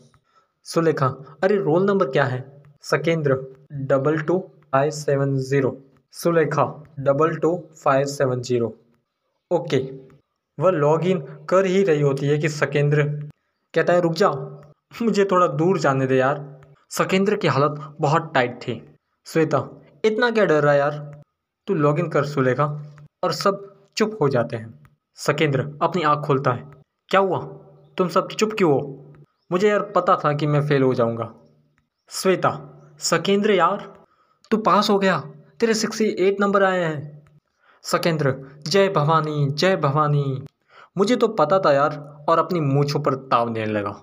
सुलेखा, 0.63 1.37
अरे 1.43 1.55
रोल 1.55 1.83
नंबर 1.83 2.05
क्या 2.05 2.23
है? 2.23 2.63
Sakendra, 2.81 3.45
double 3.73 4.19
two 4.19 4.51
five 4.73 4.91
seven 4.91 5.37
zero. 5.37 5.81
Sulekha, 6.11 6.83
double 6.99 7.35
two 7.35 7.69
five 7.83 8.05
seven 8.05 8.41
zero. 8.41 8.75
Okay, 9.51 9.77
वह 10.59 10.71
लॉग 10.71 11.05
इन 11.05 11.19
कर 11.21 11.65
ही 11.65 11.83
रही 11.83 12.01
होती 12.01 12.25
है 12.25 12.37
कि 12.37 12.49
सकेंद्र। 12.49 13.03
कहता 13.73 13.93
है, 13.93 14.01
रुक 14.01 14.13
जा। 14.13 14.31
मुझे 15.01 15.25
थोड़ा 15.25 15.47
दूर 15.47 15.79
जाने 15.79 16.07
दे 16.07 16.17
यार। 16.17 16.61
सकेंद्र 16.89 17.35
की 17.35 17.47
हालत 17.47 17.95
बहुत 18.01 18.31
टाइट 18.33 18.55
थी। 18.61 18.95
श्वेता, 19.25 19.81
इतना 20.05 20.31
क्या 20.31 20.45
डर 20.45 20.63
रहा 20.63 20.73
यार? 20.73 21.14
तू 21.67 21.73
लॉग 21.73 21.99
इन 21.99 22.09
कर 22.09 22.25
सुलेखा 22.25 22.95
और 23.23 23.31
सब 23.31 23.75
चुप 23.97 24.17
हो 24.21 24.29
जाते 24.29 24.55
हैं। 24.55 24.79
सकेंद्र 25.15 25.79
अपनी 25.81 26.03
आँख 26.03 26.25
खोलता 26.25 26.51
है। 26.51 26.71
क्या 27.09 27.19
हुआ? 27.21 27.39
तुम 27.97 28.07
सब 28.07 28.27
चुप 28.27 28.49
क्यों 28.57 28.73
हो? 28.73 29.13
मुझे 29.51 29.69
यार 29.69 29.79
पता 29.79 30.15
था 30.15 30.33
कि 30.33 30.47
मैं 30.47 30.67
फेल 30.67 30.83
हो 30.83 30.93
जाऊँगा। 30.93 31.33
श्वेता, 32.09 32.81
सकेंद्र 32.99 33.51
यार, 33.51 33.93
तू 34.51 34.57
पास 34.57 34.89
हो 34.89 34.99
गया। 34.99 35.19
तेरे 35.59 35.73
सिक्सटी 35.73 36.05
एट 36.05 36.39
नंबर 36.39 36.63
आए 36.63 36.83
हैं। 36.83 37.25
सकेंद्र, 37.81 38.35
जय 38.67 38.89
भवानी 38.89 39.47
जय 39.49 39.75
भवानी। 39.75 40.45
मुझे 40.97 41.15
तो 41.15 41.27
पता 41.27 41.59
था 41.59 41.73
यार, 41.73 42.25
और 42.29 42.39
अपनी 42.39 42.59
मूछों 42.59 42.99
पर 42.99 43.15
ताव 43.15 43.49
देने 43.49 43.71
लगा। 43.71 44.01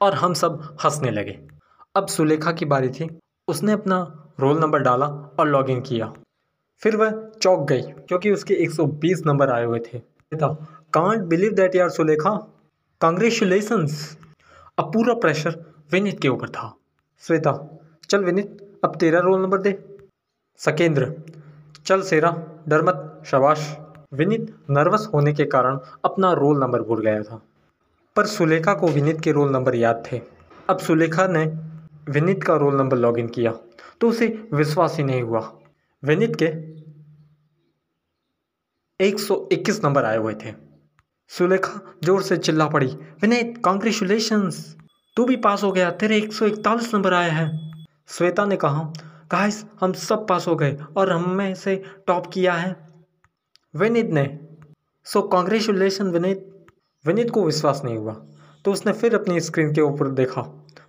और 0.00 0.14
हम 0.14 0.34
सब 0.34 0.76
हंसने 0.84 1.10
लगे। 1.10 1.40
अब 1.96 2.06
सुलेखा 2.06 2.52
की 2.52 2.64
बारी 2.64 2.88
थी। 2.88 3.18
उसने 3.48 3.72
अपना 3.72 4.26
रोल 4.40 4.58
नंबर 4.58 4.78
डाला 4.78 5.06
और 5.06 5.48
लॉगिन 5.48 5.80
किया। 5.80 6.12
फिर 6.82 6.96
वह 6.96 7.10
चौक 7.42 7.66
गई, 7.68 7.82
क्योंकि 7.82 8.30
उसके 8.30 8.54
120 8.54 9.22
नंबर 9.26 9.50
आए 9.50 9.64
हुए 9.64 9.78
थे। 9.86 10.00
कांट 10.34 11.22
बिलीव 11.24 11.52
दैट 11.52 11.74
यार 11.74 11.88
सुलेखा। 11.90 12.30
कॉन्ग्रेचुलेसन्स 13.00 14.16
अब 14.78 14.92
पूरा 14.92 15.14
प्रेशर 15.14 15.58
विनित 15.92 16.20
के 16.20 16.28
ऊपर 16.28 16.48
था। 16.48 16.74
श्वेता, 17.22 17.52
चल 18.10 18.24
विनीत, 18.24 18.58
अब 18.84 18.96
तेरा 18.96 19.20
रोल 19.20 19.40
नंबर 19.42 19.60
दे। 19.60 19.72
सकेंद्र, 20.60 21.14
चल 21.86 22.02
सेरा, 22.02 22.30
डर 22.68 22.82
मत, 22.82 23.22
शबाश। 23.26 23.76
विनित 24.12 24.54
नर्वस 24.70 25.08
होने 25.14 25.32
के 25.32 25.44
कारण 25.44 25.78
अपना 26.04 26.32
रोल 26.32 26.58
नंबर 26.58 26.82
भूल 26.82 27.00
गया 27.02 27.22
था। 27.22 27.40
पर 28.16 28.26
सुलेखा 28.26 28.74
को 28.74 28.88
विनित 28.88 29.20
के 29.20 29.32
रोल 29.32 29.50
नंबर 29.50 29.74
याद 29.74 30.04
थे। 30.12 30.20
अब 30.70 30.78
सुलेखा 30.78 31.26
ने 31.26 31.44
विनित 32.08 32.42
का 32.44 32.56
रोल 32.56 32.76
नंबर 32.76 32.96
लॉगिन 32.96 33.28
किया 33.28 33.52
तो 34.00 34.08
उसे 34.08 34.26
विश्वास 34.52 34.96
ही 34.96 35.04
नहीं 35.04 35.22
हुआ। 35.22 35.40
विनीत 36.04 36.36
के 36.42 36.46
121 39.00 39.82
नंबर 39.84 40.04
आए 40.04 40.16
हुए 40.16 40.34
थे। 40.34 40.52
सुलेखा 41.30 41.80
ज़ोर 42.04 42.22
से 42.22 42.36
चिल्ला 42.38 42.66
पड़ी 42.68 42.86
विनीत 43.22 43.60
कॉन्ग्रेचुलेशंस 43.64 44.76
तू 45.16 45.24
भी 45.24 45.36
पास 45.38 45.62
हो 45.64 45.70
गया, 45.72 45.90
तेरे 45.90 46.16
141 46.18 46.94
नंबर 46.94 47.14
आए 47.14 47.30
हैं। 47.30 47.48
श्वेता 48.08 48.44
ने 48.46 48.56
कहा 48.56 48.82
गाइस 49.32 49.64
हम 49.80 49.92
सब 49.92 50.26
पास 50.28 50.48
हो 50.48 50.56
गए 50.56 50.76
और 50.96 51.12
हमें 51.12 51.54
से 51.54 51.76
टॉप 52.06 52.26
किया 52.32 52.52
है। 52.54 52.74
विनीत 53.74 54.10
ने 54.10 54.26
सो 55.06 55.22
कॉन्ग्रेचुलेशन 55.28 56.10
विनीत। 56.10 56.50
विनीत 57.04 57.30
को 57.30 57.44
विश्वास 57.44 57.82
नहीं 57.84 57.96
हुआ 57.96 58.14
तो 58.64 58.72
उसने 58.72 58.92
फिर 58.92 59.14
अपनी 59.14 59.40
स्क्रीन 59.40 59.72
के 59.74 59.80
ऊपर 59.80 60.08
देखा 60.12 60.42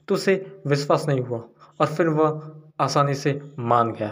तो 0.07 0.15
उसे 0.15 0.35
विश्वास 0.67 1.07
नहीं 1.07 1.21
हुआ 1.21 1.39
और 1.79 1.87
फिर 1.87 2.07
वह 2.09 2.51
आसानी 2.79 3.13
से 3.15 3.39
मान 3.61 3.91
गया। 3.91 4.09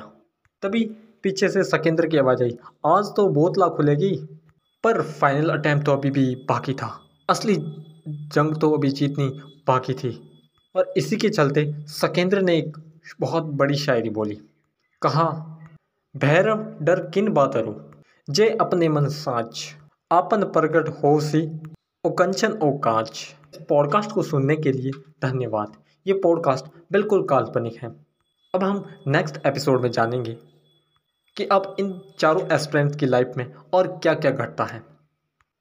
तभी 0.63 0.85
पीछे 1.23 1.49
से 1.49 1.63
सकेंद्र 1.63 2.07
की 2.07 2.17
आवाज़ 2.17 2.43
आई। 2.43 2.57
आज 2.85 3.05
तो 3.05 3.27
बोतला 3.27 3.67
खुलेगी, 3.67 4.15
पर 4.83 5.01
फाइनल 5.01 5.49
अटैम्प्ट 5.49 5.85
तो 5.85 5.91
अभी 5.91 6.11
भी 6.11 6.35
बाकी 6.35 6.73
था। 6.73 6.99
असली 7.29 7.55
जंग 8.07 8.55
तो 8.61 8.71
अभी 8.71 8.89
जीतनी 8.89 9.27
बाकी 9.67 9.93
थी। 9.93 10.41
और 10.75 10.93
इसी 10.97 11.15
के 11.15 11.29
चलते 11.29 11.75
सकेंद्र 11.79 12.41
ने 12.41 12.57
एक 12.57 12.77
बहुत 13.19 13.43
बड़ी 13.43 13.75
शायरी 13.75 14.09
बोली। 14.09 14.35
कहा, 15.01 15.57
भैरव, 16.17 16.75
डर 16.81 17.09
किन 17.09 17.33
बातरो 17.33 17.91
जे 18.29 18.49
अपने 18.61 18.89
मन 18.89 19.07
साच 19.07 19.75
आपन 20.11 20.43
प्रगट 20.43 20.89
हो 20.89 21.19
सी 21.19 21.59
ओ 22.05 22.09
कंचन 22.09 22.51
ओ 22.51 22.77
कांच 22.77 23.35
पॉडकास्ट 23.69 24.11
को 24.11 24.23
सुनने 24.23 24.55
के 24.55 24.71
लिए 24.71 24.91
धन्यवाद। 25.21 25.73
ये 26.07 26.13
पॉडकास्ट 26.13 26.65
बिल्कुल 26.91 27.27
काल्पनिक 27.27 27.83
है। 27.83 28.05
अब 28.55 28.63
हम 28.63 28.85
नेक्स्ट 29.07 29.45
एपिसोड 29.45 29.81
में 29.81 29.91
जानेंगे। 29.91 30.52
कि 31.37 31.45
आप 31.45 31.75
इन 31.79 32.01
चारों 32.19 32.51
एस्पिरेंट्स 32.51 32.95
की 32.95 33.05
लाइफ 33.05 33.31
में 33.37 33.53
और 33.73 33.87
क्या 33.87 34.13
क्या 34.13 34.31
घटता 34.31 34.63
है। 34.63 34.83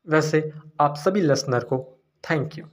वैसे, 0.09 0.53
आप 0.81 0.97
सभी 0.97 1.21
लिसनर 1.21 1.65
को 1.65 1.99
थैंक 2.31 2.59
यू 2.59 2.65